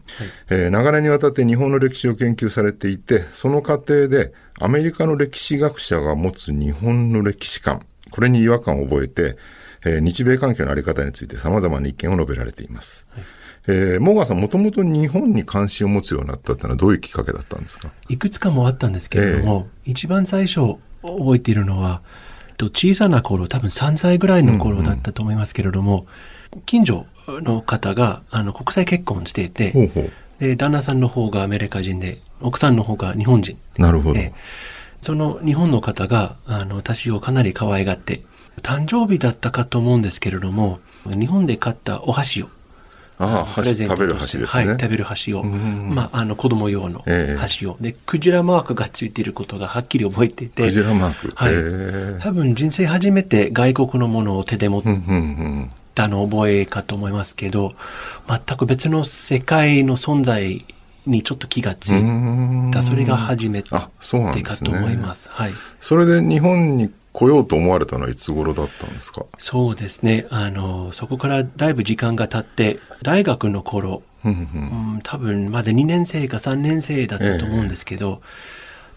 [0.48, 9.36] えー、長年にわたって日本の歴史を研究されていて、その過程でアメリカの歴史学者が持つ日本の歴史観、これに違和感を覚えて、
[9.84, 13.06] えー、日米関係のあり方について様々な意見を述べられています。
[13.10, 13.24] はい
[13.68, 17.90] えー、モーガンさん、もともと日本に関心を持つようになったってのはどういうきっかけだったんですか？
[18.08, 22.02] いくつかもあったんですけれども、えー、一番最初覚えているのは、
[22.58, 26.06] 小さな頃、多分3歳ぐらいの頃だったと思いますけれども、
[26.52, 33.58] うんうん、近所の方があの国際結婚していてほうほう、で、旦那さんの方がアメリカ人で、奥さんの方が日本人。
[33.78, 34.20] なるほど。
[35.00, 38.22] その日本の方が、あの、私をかなり可愛がって、
[38.62, 42.48] 誕生日だったかと思うんですけれども、日本で買ったお箸を
[43.18, 44.66] ああ、プ箸、レゼント食べる箸ですね。
[44.66, 45.42] はい、食べる箸を。
[45.42, 47.76] んまあ、あの、子供用のええ箸を。
[47.80, 50.62] で、クジラマークがついていることがはっきり覚えていて。
[50.62, 51.32] クジラマーク。
[51.34, 54.82] はい多分人生初めて外国のものを手で持っ
[55.94, 57.74] たの覚えかと思いますけど、
[58.28, 60.64] 全く別の世界の存在
[61.06, 62.82] にちょっと気がついた。
[62.82, 63.70] それが初めて。
[64.42, 65.28] かと思います。
[65.30, 65.52] はい。
[65.80, 69.24] それで日本に来ようと思われたのはいつ頃だったんですか？
[69.38, 70.26] そうですね。
[70.28, 78.20] あの、そこからだいぶ時間が経って、大学の頃、うんうんうん、多分まだ2年生か3年生だったと思うんですけど、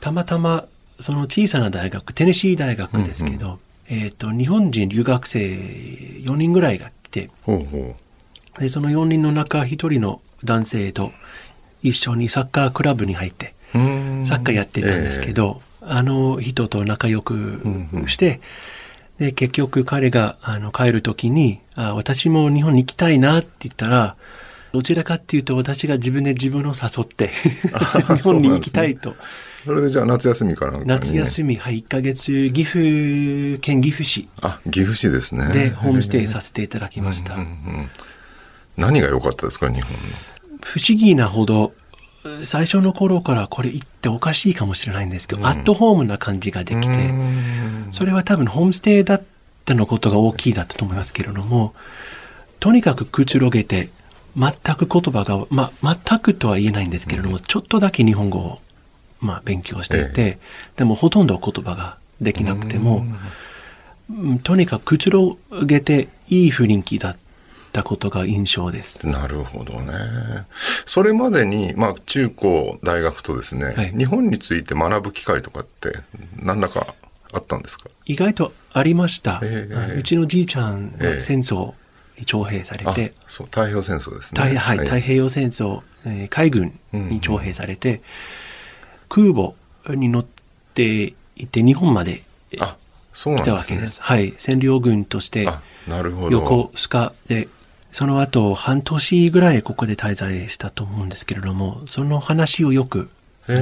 [0.01, 0.65] たまたま
[0.99, 7.30] その小さな大学、テネシー大学ですけど、えっ、と、日本人留学生4人ぐらいが来て、
[8.59, 11.11] で、その4人の中1人の男性と
[11.82, 13.80] 一緒にサッカークラブに入って、う。
[13.80, 17.61] うーんサッカーやってたんですけど、あの人と仲良く
[18.07, 18.41] して、
[19.19, 24.15] で、結局彼があの帰るときにあ、私も日本に行きたいなって言ったら、
[24.71, 27.30] どちらかっていうと私が自分で自分を誘って、
[28.17, 29.15] 日本に行きたいと。
[29.65, 30.93] それでじゃあ夏休みかなんかに、ね。
[30.93, 35.51] 夏休み、はい、1ヶ月、岐阜県岐阜市あ、岐阜市ですね。
[35.51, 37.36] でホームステイさせていただきました。
[38.77, 39.99] 何が良かったですか、日本の？
[40.61, 41.73] 不思議なほど、
[42.43, 47.13] 最初の頃からこれ言っておかしいかもしれないんですけど、アットホームな感じができて、
[47.91, 49.24] それは多分ホームステイだっ
[49.65, 51.74] たのことが大きいだったと思いますけれども、
[52.59, 53.89] とにかくくつろげて、
[54.38, 58.59] 全く言葉が、まあ、全くとは言えないんですけれども、ちょっとだけ日本語を、
[59.22, 60.39] まあ、勉強していて、
[60.76, 63.05] でもほとんど言葉ができなくても、
[64.09, 64.39] うん。
[64.39, 67.17] とにかくくつろげていい雰囲気だっ
[67.72, 69.07] たことが印象です。
[69.07, 69.93] なるほどね。
[70.86, 75.93] それまでに、まあ、中高大学とですね、はい日本について学ぶ機会とかって、
[76.38, 76.95] 何らか
[77.32, 77.89] あったんですか？
[78.05, 79.39] 意外とありました。
[79.43, 81.74] ええあのうちのじいちゃんええが戦争
[82.17, 84.41] に徴兵されあて、そう、太平洋戦争ですね。
[84.41, 88.01] 太はい、太平洋戦争、えー海軍に徴兵されて、
[89.09, 89.53] 空母
[89.95, 90.26] に乗っ
[90.74, 92.24] ていて日本まで
[92.59, 92.78] あ、
[93.13, 93.76] そうな来んですね。
[93.76, 94.01] たわけです。
[94.01, 95.47] はい、占領軍として。
[95.88, 97.47] 横須賀で、
[97.91, 103.09] その後半年ぐらいここで滞在したと思うんですけれども、その話をよく、
[103.47, 103.55] あえ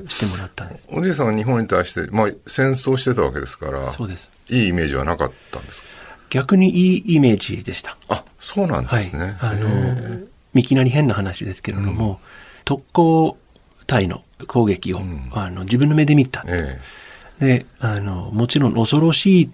[0.00, 0.86] えのしてもらったんです。
[0.88, 4.30] おじいさんは日本に対して、まあ、戦争してたわけですから、そうです。
[4.48, 5.88] いいイメージはなかったんですか？
[6.30, 7.96] 逆にいいイメージでした。
[8.08, 9.20] あ、そうなんですね。
[9.20, 12.20] はい、あへのいきなり変な話ですけれども、
[12.64, 13.36] 特攻
[13.86, 15.00] 隊の攻撃を、
[15.32, 16.44] あの自分の目で見た。
[16.46, 16.80] え
[17.38, 19.50] であのもちろん恐ろしい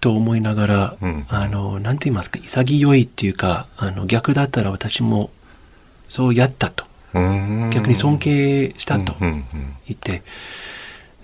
[0.00, 1.26] と思いながら、うん。
[1.28, 5.30] あのなんて言いますか潔いっていうかあの逆だったら私も
[6.08, 6.84] そうやったと。
[7.12, 9.44] 逆に尊敬したとうんうん
[9.86, 10.22] 言って、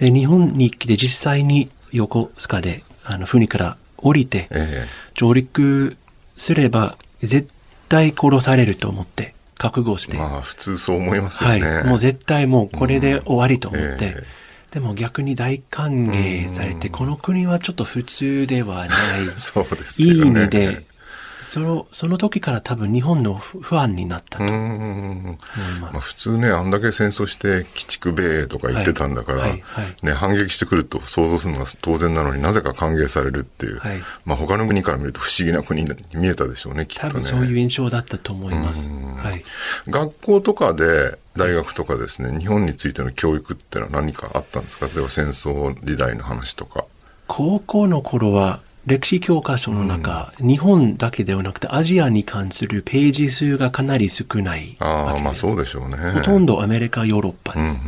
[0.01, 5.97] で日本に来て実際に横須賀であの船から降りて、え上陸
[6.37, 7.49] すれば絶
[7.89, 11.85] 対殺されると思って覚悟して、えまあ、普通そう思いますよはい、ね。
[11.85, 14.46] もう絶対もうこれで終わりと思って、ええ
[14.77, 18.89] でも逆に大歓迎されて、この国はちょっと普通ではない
[19.39, 20.41] そうですいいよね。
[20.43, 20.85] 意味で
[21.47, 24.45] そのその時から多分日本の不不安になったと。
[24.45, 29.63] まあ、普通ね、あんだけ戦争して、鬼畜米とか言ってたんだから、はいはい。
[29.63, 34.03] はいね、反撃してくると想像するのが当然なのになぜか歓迎されるっていう、はい。
[34.25, 37.25] まあ、他の国から見ると不思議な国に見えたでしょうね、きっとね。
[37.25, 38.89] そういう印象だったと思います。
[38.89, 39.45] はい、
[39.89, 44.87] 学校とかで、大学とかですね、日本についての教育ってのは何かあったんですか？
[44.87, 46.87] 例えば戦争時代の話とか。
[47.27, 55.25] 高校の頃は歴史教科書の中、日本だけではなくてアジアに関するページ数がかなり少ないああ、わけです。
[55.25, 55.97] まあそうでしょうね。
[55.97, 57.81] ほとんどアメリカ、ヨーロッパです。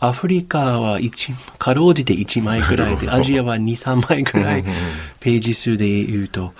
[0.00, 4.64] アフリカは一かろうじて1枚ぐらいで、アジアは2、3枚ぐらい
[5.20, 6.52] ページ数で言うと。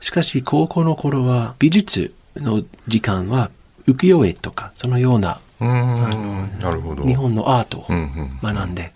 [0.00, 3.50] しかし高校の頃は美術の時間は
[3.86, 7.04] 浮世絵とかそのようななるほど。
[7.06, 8.92] 日本のアートをうんうん学んで、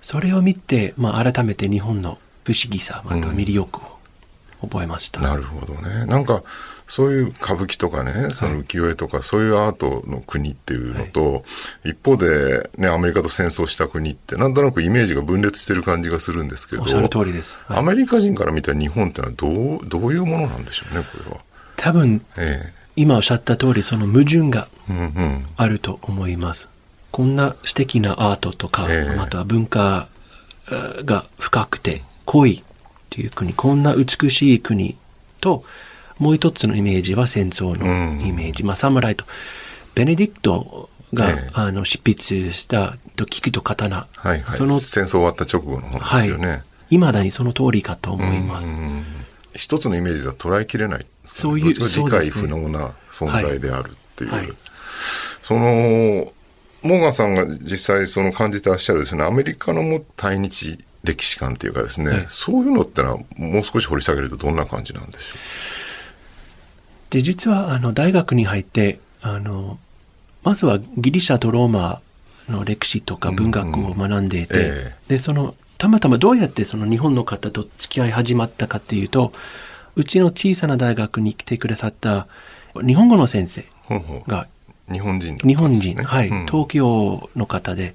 [0.00, 3.80] それを見て、まあ、改めて日本の不思議さ、また魅力
[4.60, 5.20] を覚えました。
[5.20, 6.06] なるほどね。
[6.06, 6.42] なんか、
[6.86, 11.44] そういう歌舞伎とかね、その浮世絵とか、そういうアートの国っていうのと、
[11.84, 17.58] 一方でね、アメリカと戦争した国って、なんとなくイメージが分裂してる感じがするんですけど、おっしゃる通りです。
[17.66, 21.40] はいアメリカ人から見た日本ってのはどう、どういうものなんでしょうね、これは。
[21.76, 25.46] 多分、え今おっしゃった通り、その矛盾がえうんうん。
[25.56, 26.68] あると思います。
[27.10, 30.08] こんな素敵なアートとか、ええまたは文化
[30.70, 32.64] えーが深くて濃いっ
[33.10, 34.96] ていう国、こんな美しい国
[35.40, 35.64] と、
[36.18, 38.64] もう一つのイメージは戦争のイメージ。
[38.64, 39.24] まあ、侍と、
[39.94, 44.56] ベネディクトが、ええあの執筆したと聞くと刀、はいはい。
[44.56, 46.62] その戦争終わった直後のものですよね。
[46.90, 48.74] いまだにその通りかと思います。
[49.54, 54.30] 一つのイメージでは捉えきれないんですかそういう理解不能な存在であるっていう。
[54.30, 54.56] はいはい
[55.42, 56.32] その、
[56.82, 65.36] モーガンさんが実際その感じてらっしゃるですね、アメリカのも対日歴史観っていうかですね、はいそういうのってのはもう少し掘り下げるとどんな感じなんでしょ
[67.10, 69.78] で、実は、あの、大学に入って、あの、
[70.42, 72.00] まずはギリシャとローマ
[72.48, 74.94] の歴史とか文学を学んでいて、うんうんえ。
[75.08, 79.32] で、その、たまたまどうやってその日本の方と付き合い始まったかっていうと、
[79.94, 82.28] うちの小さな大学に来てくださった
[82.74, 83.66] 日本語の先生
[84.26, 84.46] が、
[84.88, 86.46] う日本人だったん日本人、はい、うん。
[86.46, 87.94] 東京の方で、え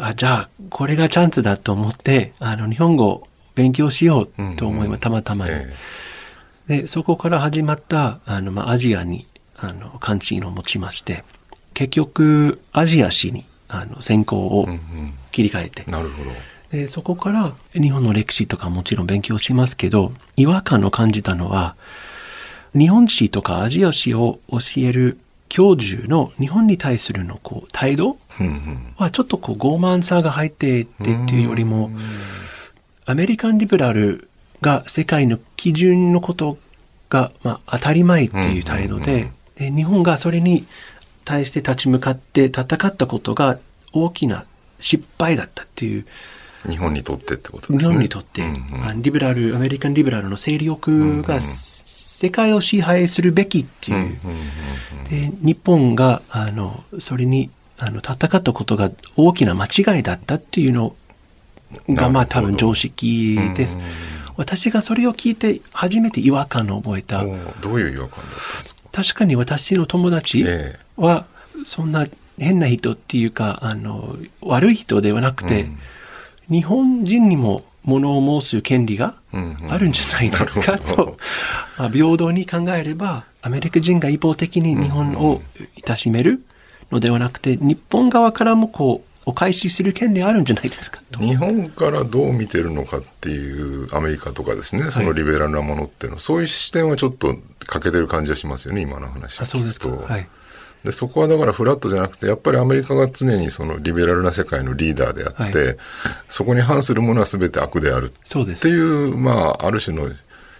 [0.00, 5.52] あ、じゃあ、これがチャンスだと思って、あの、日本語を勉強しようと思いま、うんうんたまたまに。
[5.52, 9.26] えで、そこから始まった、あの、まあ、アジアに、
[9.56, 11.24] あの、関心を持ちまして、
[11.74, 14.68] 結局、アジア史に、あの、専攻を
[15.30, 16.30] 切り替えて、うんなるほど。
[16.70, 21.76] で、そこから日本の歴史とかもちろん勉強しますけど、違和感を感じたのは、
[22.76, 25.18] 日本史とかアジア史を教える
[25.48, 28.18] 教授の日本に対するのこう態度
[28.96, 31.90] はちょっとこう傲慢さが入っていてっていうよりも、
[33.06, 34.28] アメリカンリベラル
[34.60, 36.58] が世界の基準のこと
[37.08, 40.66] が、まあ、当たり前っていう態度で、で日本がそれに
[41.24, 43.58] 対して立ち向かって戦ったことが
[43.92, 44.44] 大きな
[44.80, 46.06] 失敗だったっていう、
[46.68, 47.78] 日本にとってってことですね。
[47.78, 51.40] 日本にとって、うんリベラル、アメリカンリベラルの勢力が、
[52.18, 54.18] 世界を支配するべきっていう、
[55.08, 57.48] で日本があのそれに
[57.78, 60.96] あの戦ったことが大きな間違いだったっていうの
[61.88, 63.76] がまあ多分常識です。
[63.76, 63.86] うんうん
[64.38, 67.24] 私がそれを聞いて初めて違和感を覚えた。
[67.60, 68.80] どういう違和感だったんですか？
[68.92, 70.78] 確かに私の友達え。
[70.96, 71.26] は
[71.66, 72.06] そんな
[72.38, 75.78] 変な人っていうかあの悪い人ではなくて、うん。
[76.50, 81.16] 日本人にも物を申す権利がうんうんあるんじゃないですかなるほどと、
[81.78, 85.40] まあ、平等に考えればアメリカ人が一方的に日本を
[85.76, 86.42] いたしめる
[86.90, 91.20] のではなくて日本側からもこうお返しする権利あるんじゃないですかと。
[91.20, 99.90] 日本からどう見てるのかっていうアメリカとかですね、そのリベラルなものっていうの、そういう視点はちょっと欠けてる感じがしますよね、今の話をあそうですか。
[99.90, 100.26] はい。
[100.88, 105.74] でそこはだからフラットじゃなくて、やっぱりアメリカが常にそのリベラルな世界のリーダーであって、は
[106.30, 110.08] そこに反するものは全て悪であるっていう、まあ、ある種の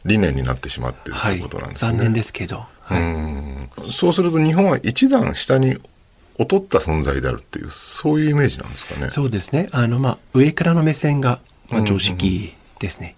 [0.05, 1.93] 理念になってしまってるってはいことなんですね。
[1.93, 2.67] 残念ですけど。
[2.83, 5.79] はいうんそうすると日本は一段下に
[6.39, 9.09] 劣った存在であるっていう、そういうイメージなんですかね。
[9.09, 9.69] そうですね。
[9.73, 13.17] あの、まあ、上からの目線が、まあ、常識ですね。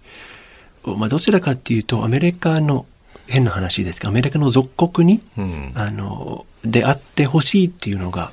[0.85, 2.85] まあ、どちらかっていうと、アメリカの、
[3.31, 5.71] 変な話ですが、アメリカの属国に、うん。
[5.75, 8.31] あの、であってほしいっていうのが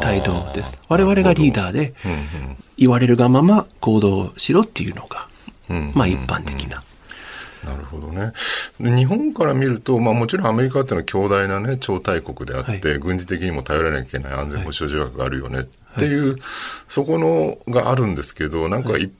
[0.00, 0.78] 態度です。
[0.88, 5.28] 我々がリーダーで、うん言われるがまま行動しろっていうのが、
[5.68, 5.92] うんうん。
[5.94, 6.82] まあ、一般的な。
[7.64, 8.32] なるほどね。
[8.80, 15.60] で日本から見ると、まあもちろんアメリカっていうのは強大なね、超大国であって、は軍事的にも頼らなきゃいけない安全保障条約があるよね。
[15.60, 15.66] っ
[15.98, 16.38] ていう、
[16.88, 19.12] そこのがあるんですけど、なんか一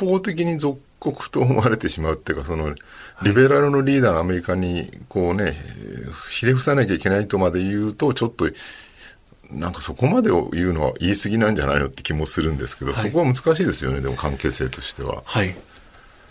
[0.00, 2.74] 方的に属国と思われてしまうっていうか、その、
[3.22, 5.54] リベラルのリーダーのアメリカに、こうね、
[6.30, 8.50] ひれ伏さなきゃいけないとまで言うと、ちょっと、
[9.50, 15.22] なんかそこまでを言うのは言い過ぎなんじゃないのって気もするんですけど、はいそこは難しいですよね、でも関係性としては。
[15.24, 15.54] はい。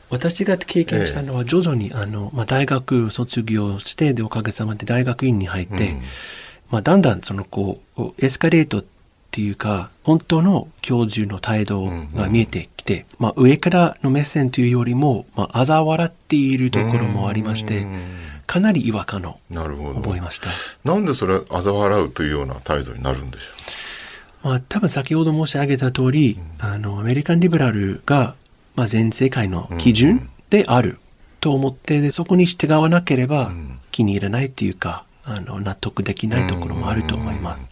[0.09, 6.01] 私が経験したのは、徐々に、あの、まあ、大学卒業して、で、おかげさまで大学院に入って、うん
[6.69, 8.83] まあ、だんだん、その、こう、エスカレート
[9.35, 18.15] っていうか、本当の教授の態度が見えてきて、まあ、上からの目線というよりも、まあ、嘲笑っているところもありましてうん、
[18.47, 19.99] かなり違和感をなるほど。
[19.99, 20.47] 覚えました。
[20.85, 28.35] なんでそれ嘲笑うというような態度になるんでしょまあ、多分先ほど申し上げた通り、あの、アメリカンリベラルが、
[28.75, 30.97] まあ、全世界の基準である
[31.41, 33.81] と思って、でそこに従わなければん。
[33.91, 37.65] 気に入らないっていうか、あの、納得できないところもあると思います。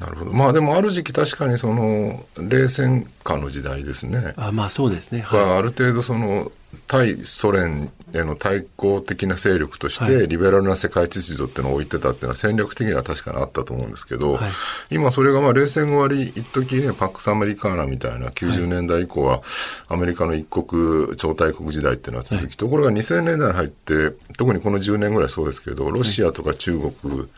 [0.00, 0.04] う。
[0.04, 0.32] なるほど。
[0.32, 4.34] まあでもある時期確かにその、冷戦下の時代ですね。
[4.36, 5.20] あまあ、そうですね。
[5.20, 5.40] はい。
[5.40, 6.50] はある程度その、
[6.86, 14.50] 対ソ連への対抗的な勢力としはて、リベラルな世界秩序っていうのを置いてたっていうのは戦略的には確かにあったと思うんですけど、はい。
[14.90, 19.42] 今それがまあ冷戦終わり、一時ね、パックスアメリカーナみたいな90年代以降は、
[19.88, 27.28] アメリカの一国、超大国時代っていうのは続き、ところが2000年代に入って、特にこの10年ぐらいそうですけど、ロシアとか中国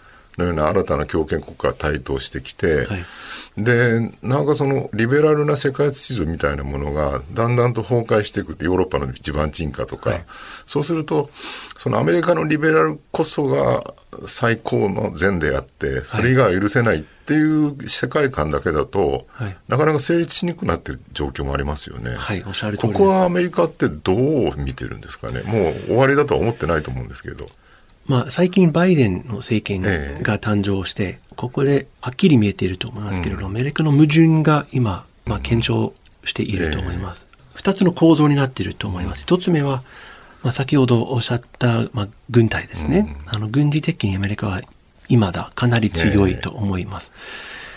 [0.40, 3.04] のような新たな強権国家が台頭してきて、はい
[3.56, 10.24] で、なんかそのリベラルな世界秩序みたいなものがだんだんと崩壊していくってヨーロッパの地盤沈下とか、はい
[10.66, 11.30] そうすると、
[11.76, 22.14] そのアメリカのリベラルこそが最高の善であって、それ以外は許せないっていう世界観だけだと、はいなかなか成立しにくくなってる状況もありますよね。
[22.14, 22.42] はい。
[22.76, 25.42] ここはアメリカってどう見てるんですかね。
[25.42, 27.46] もう終わりだとは思ってないと思うんですけど。
[28.10, 35.94] まあ、最近バイデンの政権ええが誕生して、ここではっきり見えていると思いますけれど、アメリカの矛盾が今、まあ、検証
[36.24, 37.28] していると思います。
[37.54, 39.22] 二つの構造になっていると思います。
[39.22, 39.84] 一つ目は、
[40.42, 43.16] まあ、先ほどおっしゃった、まあ、軍隊ですね。
[43.26, 44.60] あの軍事的にアメリカは
[45.08, 47.12] 今だかなり強いと思います。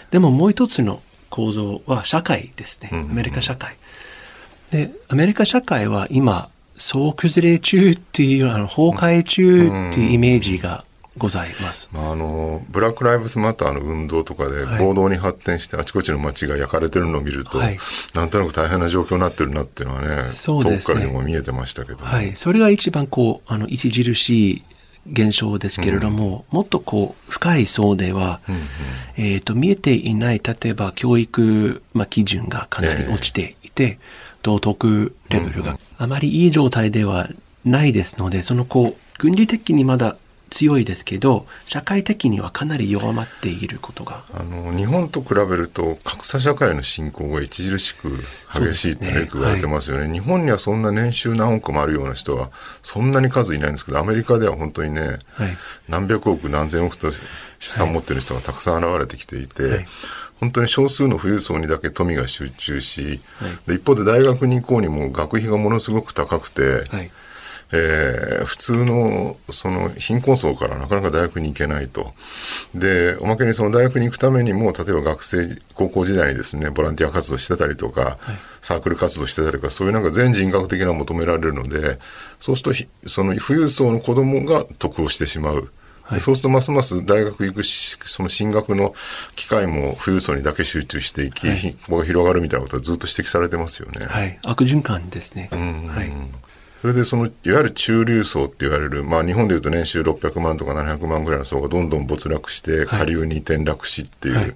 [0.10, 2.90] でももう一つの構造は社会ですね。
[2.92, 3.76] アメリカ社会。
[4.72, 10.86] で、アメリカ社会は今、総崩れ中っていう、あの崩壊中っていうイメージが
[11.18, 11.90] ございます。
[11.92, 14.80] まあ、あの、ブラック・ライブズ・マターの運動とかではい。
[14.80, 17.78] 暴動に発展してあちこちの街が焼かれてるのを見ると、はい。
[18.16, 20.78] なんとなく大変な状況になってるなっていうのはね、そうですね。
[20.78, 22.36] 遠くからでも見えてましたけど、はい。
[22.36, 24.64] それが一番こう、あの、著しい
[25.12, 28.40] 現象ですけれども、もっとこう、深い層では、
[29.18, 34.00] えっ、と、見えていない、例えば教育、まあ、基準がかなり落ちていて、
[34.44, 35.80] 道徳レベルが。
[35.98, 37.30] あまりいい状態では
[37.66, 40.18] ないですので、そのこう、軍事的にまだ
[40.54, 44.24] 強いですけど、社会的にはかなり弱まっていることが。
[44.36, 48.10] あの日本と比べると格差社会の進行が著しく
[48.54, 50.12] 激しいって言われてますよね。
[50.12, 52.52] 日本にはそんな年収何億もあるような人は
[52.84, 55.58] そんなに数いないんですけどアメリカでは本当にね、はい。
[55.90, 57.12] 何百億何千億と
[57.58, 59.86] 資産を持ってる人がたくさん現れてきていて、はい
[60.44, 67.12] 本当に少数の富裕層にだけ富が集中し、はいで一方で大学に行こうにも学費がものすごく高くて、はい。
[67.72, 72.14] えー普通のその貧困層からなかなか大学に行けないと。
[72.76, 78.18] で、おまけにその大学に行くためにも、例えば学生、高校時代にですね、ボランティア活動してたりとか、
[78.62, 82.00] サークル活動してたりとか、そういうなんか全人格的な求められるので、
[82.42, 85.72] そうするとひ、その富裕層の子供が得をしてしまう。
[86.14, 88.94] でそうするとますます大学行くしその進学の
[89.36, 94.06] 機会も富裕層にだけ集中していき、貧困が広がるみたいなことがずっと指摘されてますよね。
[94.06, 94.40] はい。
[94.44, 95.50] 悪循環ですね。
[95.52, 96.12] はい。
[96.84, 104.56] それでそのいわゆる中流層って言われる、まあ、日本でいうと年収600万とか700万ぐらいの層がどんどん没落して下流に転落しっていう、はい。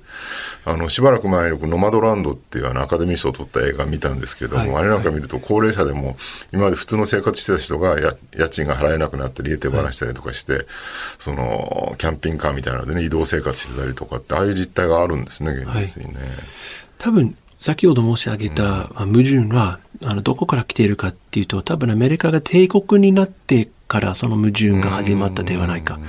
[0.65, 4.84] あのしばらく前にノマドランドっていうあのアカデミー賞を取った映画見たんですけども、はい。
[4.84, 6.17] あれなんか見ると高齢者でも
[6.51, 10.65] 今まで普通の生活してた人がや家賃が払えなくなって家手放したりとかして、
[11.19, 16.19] そのキャンピングカーみたいなのでね移動生活してたりとかってああいう実態があるんですね現実にね。
[16.97, 25.99] 多分、先ほど申し上げたまあ矛盾は、あの、どこから来ているかっていうと、多分アメリカが帝国になってからその矛盾が始まったではないか。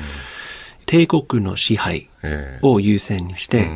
[0.86, 2.66] 帝国の支配ええ。
[2.66, 3.68] を優先にして、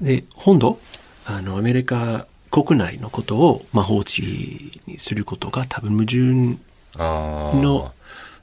[0.00, 0.78] で、本土、
[1.24, 6.58] あの、アメリカ国内のことを、まあ、放置にすることが多分矛盾
[6.98, 7.92] の、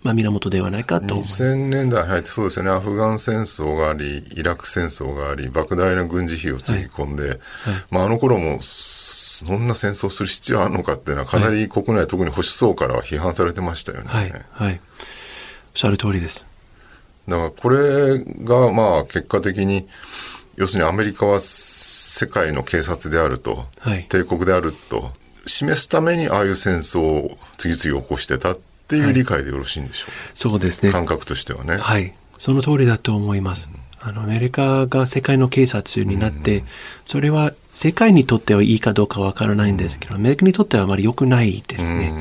[0.02, 1.43] まあ、源ではないかと思います。
[1.43, 7.39] 2000年代入ってそうですよね、アフガン戦争があり、イラク戦争があり、莫大な軍事費をつぎ込んで、
[7.91, 14.06] まあ、あの頃も、そそんな戦争する必要あるのかっていうのは、かなり国内、特に保守層からは批判されてましたよね。
[14.08, 14.74] はい、はい。
[14.74, 14.80] おっ
[15.76, 16.45] しゃる通りです。
[17.30, 19.88] だからこれがまあ結果的に
[20.56, 25.12] 要するにアメリカは世界の警察であると、はい帝国であると
[25.45, 28.60] 示すためにああいう戦争を次々起こしてたっ
[28.90, 30.92] ていう理解でよろしいんでしょうそうですね。
[30.92, 31.78] か、感覚としてはね。
[31.78, 32.14] はい。
[32.40, 33.70] その通りだと思います。
[34.02, 36.64] あの、アメリカが世界の警察になって、
[37.06, 42.14] それは世界にとってはいいかどうかわからないんですけど、アメリカにとってはあまり良くないですね。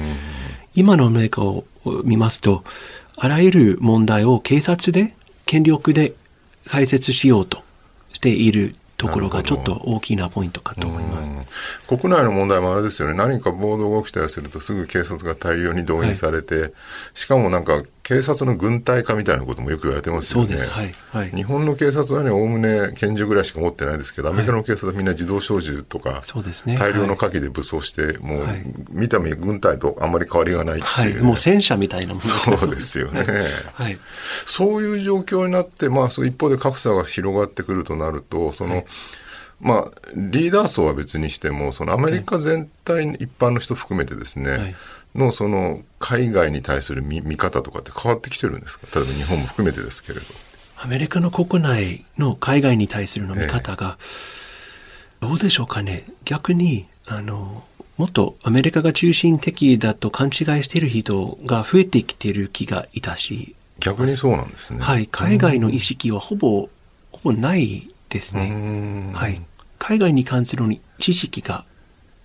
[0.75, 1.64] 今のアメリカを
[2.05, 2.64] 見ますと、
[3.16, 5.14] あらゆる問題を警察で、
[5.47, 6.12] 権力で
[6.66, 7.62] 解説しようと
[8.12, 11.08] しているところがちょっと大きなポイントかと思います。
[11.89, 16.74] 国内の問題もあれですよね、何か暴動が起きたりすると、すぐ警察が大量に動員されて、
[17.14, 20.57] しかもなんか、警察の軍隊化みたいなこともよく言われてますよね。
[20.57, 20.95] はい。
[21.12, 21.30] はい。
[21.30, 26.22] 日本の警察はね、おおむね拳銃ぐらいしか持ってないですけど、アメリカの警察はみんな自動小銃とか、
[26.64, 31.11] ね大量の火器で武装して、もうはい、見た目軍隊とあんまり変わりがないってはい。
[31.11, 31.24] いう。
[31.24, 33.26] もう戦車みたいなものそうですよね。
[33.74, 33.99] はい。
[34.47, 38.84] そういう状況になって、まあ、そう一方で格差が広がってくるとなると、その、
[39.61, 44.75] まあ、リーダー層は別にしても、そのアメリカ全体、一般の人含めてですね、はい
[45.15, 48.87] のその海外に対する見見方とかって変わってきてるんですか？
[48.95, 50.27] 例えば日本も含めてですけれど。
[50.77, 53.99] アメリカの国内の海外に対するの見方が、
[55.21, 56.05] どうでしょうかね？
[56.27, 57.65] 逆に、あの、
[57.97, 64.81] もっとアメリカが中心的だと勘違いしている人が増えてきている気がいたし、逆にそうなんですね。
[64.81, 66.69] はい、海外の意識はほぼ
[67.13, 69.13] ほぼないですね。
[69.15, 69.41] はい。
[69.79, 70.64] 海外に関する
[70.99, 71.64] 知識が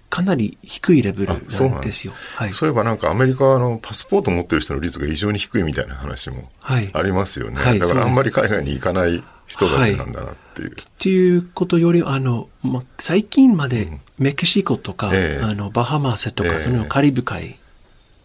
[0.09, 2.13] かなり低いレベルなんですよ。
[2.35, 7.59] はい、そういえばなんかアメリカはあのパスポート持ってる人の率が異常に低いみたいな話もありますよね。
[7.59, 10.69] はい、だからあんまり海外に行かない人たちなんだなっていう。
[10.69, 13.87] はい、っていうことよりあの、ま、最近まで
[14.19, 15.39] メキシコとか、うんえ。
[15.41, 17.57] ー、あのバハマスとか、えー、そのカリブ海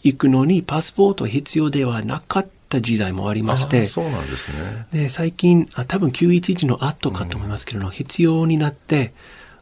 [0.03, 4.87] 行くのにパスポート必要ではなかった時代もありまして、そうなんですね。
[4.93, 9.13] で、最近、あ多分911の後かと思いますけれども、うん、必要になって、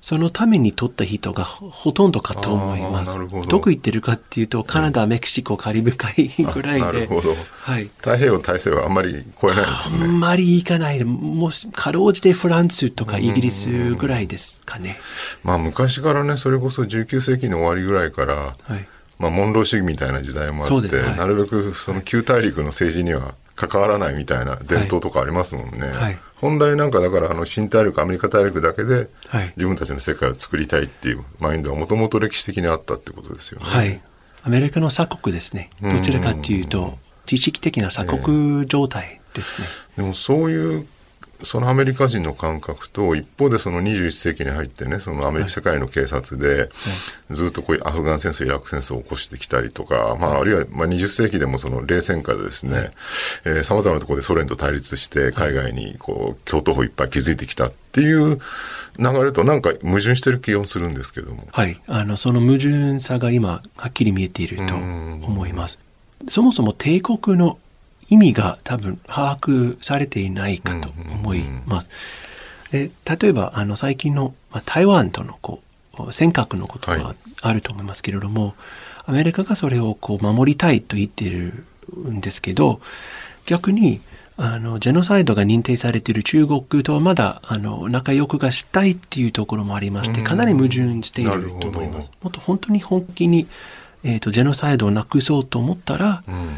[0.06, 3.16] そのために取った人がほとんどかと思います。
[3.48, 6.86] どこ行ってるかっていうと、カナダ、メキシコ、カリブ海ぐらいで。
[6.86, 7.34] なるほど。
[7.62, 7.84] はい。
[7.84, 10.04] 太平洋大西はあんまり超えないんですね。
[10.04, 11.02] あんまり行かない。
[11.02, 15.00] もし、かろうじてフランスとかイギリスぐらいですかね。
[15.42, 18.86] まあ、昔からね、それこそ19世紀の終わりぐらいから、はい、
[19.18, 25.88] まあ、モンロー主義みたいな時代もあって、はい、なるべくその旧大陸の政治には関わらないみたいな伝統とかありますもんね。
[25.88, 29.08] はい本来なんかだからあの新大陸アメリカ大陸だけで
[29.56, 33.66] 自分たちの世界を作りたいっていうマインドはもともと歴史的にあったってことですよね。
[33.66, 34.00] はい。
[34.42, 35.70] アメリカの鎖国ですね。
[35.80, 39.68] どちらかというと知識的な鎖国状態ですね。
[39.96, 40.86] えー、でもそういう
[41.42, 46.70] そのアメリカ人の感覚と、一方でその21世紀に入ってね、そのアメリカ、世界の警察で、
[47.30, 52.90] ずっとこういうアフガン戦争、イラク戦争を起こしてきたりとか、まあ、あるいは、まあ、20世紀でもその冷戦下でですね、
[53.44, 58.40] えー、様々なところでソ連と対立して、海外にこう、共闘法いっぱい築いてきたっていう
[58.98, 61.46] 流れとなんか矛盾してる気がするんですけども。
[61.52, 61.80] はい。
[61.86, 65.78] あの、その矛盾さが今、はっきり見えていると思います。
[66.28, 67.58] そもそも帝国の
[68.08, 71.90] 意味が多分把握されていないかと思います。
[72.70, 75.62] で例えばあの最近の、まあ、台湾とのこ
[75.98, 78.54] う尖閣のことがあると思いますけれども、はい、
[79.06, 81.64] アメリカがそれをこう守りたいと言っている
[81.96, 82.80] んですけど
[83.46, 84.00] 逆に
[84.36, 92.10] あのジェノサイドが認定されている中国とはまだあの仲良くがしたいっていうところもありましてかなり矛盾していると思います。
[92.22, 93.46] もっと本当に本気に、
[94.04, 96.56] えーと、ジェノサイドをなくそうと思ったら、うん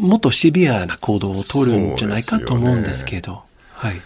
[0.00, 3.40] もっとシビアな行動を取るんじゃないかと思うんですけど、ね、
[3.72, 4.00] はい。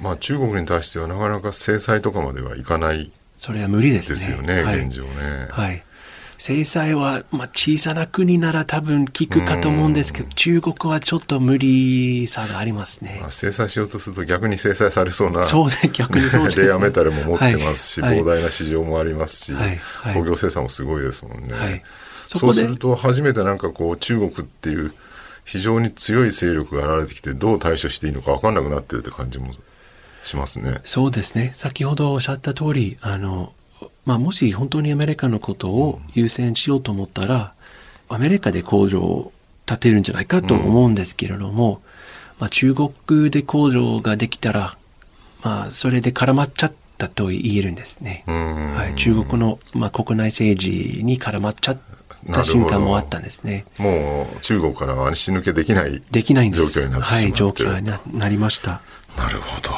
[0.00, 4.14] まあ中国に対してはなかなか制裁とかまではいかないそれは無理ですね。
[4.14, 5.46] ですよね、はい、現状ね。
[5.50, 5.82] はい。
[6.38, 13.18] 制裁は、まあ、小さな国なら多分効くかと思うんですけど、中国はちょっと無理さがありますね。
[13.22, 15.44] まあ、制裁しようとすると逆に制裁されそうな。
[15.44, 21.84] そうね、逆にそうです、ね、レアメタルも持ってますし、はい、膨大な市場もありますし、はいはい、工業生産もすごいですもんね。
[22.26, 24.92] そうすると初めてなんかこう中国っていう
[25.46, 29.52] 非常に強い勢力が現れてきてどう対処していいのか分かんなくなってるって感じも
[30.24, 30.80] しますね。
[30.82, 31.52] そうですね。
[31.54, 33.52] 先ほどおっしゃった通り、あの、
[34.04, 37.54] まあ、もし本当にアメリカのことを優先しようと思ったら、
[38.10, 39.32] うん、アメリカで工場を
[39.66, 41.80] 建てるんじゃないかと思うんですけれども、うん、
[42.40, 44.76] まあ、中国で工場ができたら、
[45.42, 48.24] まあ、それで絡まっちゃったと言えるんですね。
[48.26, 51.78] はい、中国の、まあ、国内政治に絡まっちゃっ
[52.32, 53.66] た瞬間もあったんですね。
[53.78, 58.80] もう中国からは足抜けできないできない状況になってしまはい、状況になりました。
[59.16, 59.70] なるほど。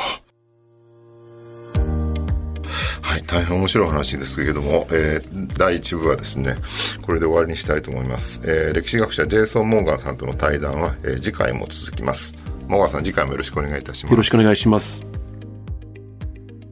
[3.08, 6.56] はい、大変面白い話ですけれども、えー、第1部はですね、
[7.02, 8.42] これで終わりにしたいと思います。
[8.44, 12.36] えー、歴史学者ジェイソン・モーガンさんとの対談は、えー、次回も続きます。
[12.66, 14.12] モーガンさん、次回もよろしくお願いいたします。
[14.12, 15.17] よろしくお願いします。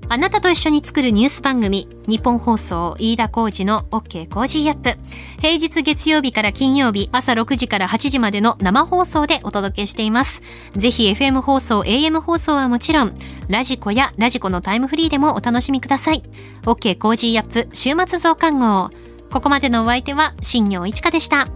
[0.09, 4.97] あなたと一緒に作るニュース番組、ニッポン放送飯田浩司の OK Cozy up。
[5.41, 10.43] 平日月曜日から金曜日朝6時から8時までの生放送でお届けしています。
[10.77, 13.19] ぜひ FM 放送、AM 放送はもちろん、
[13.49, 16.23] radiko や radiko のタイムフリーでもお楽しみください。
[16.63, 18.91] OK コージーアップ週末増刊号。
[19.33, 21.49] ここまでのお相手は、新行市佳でした。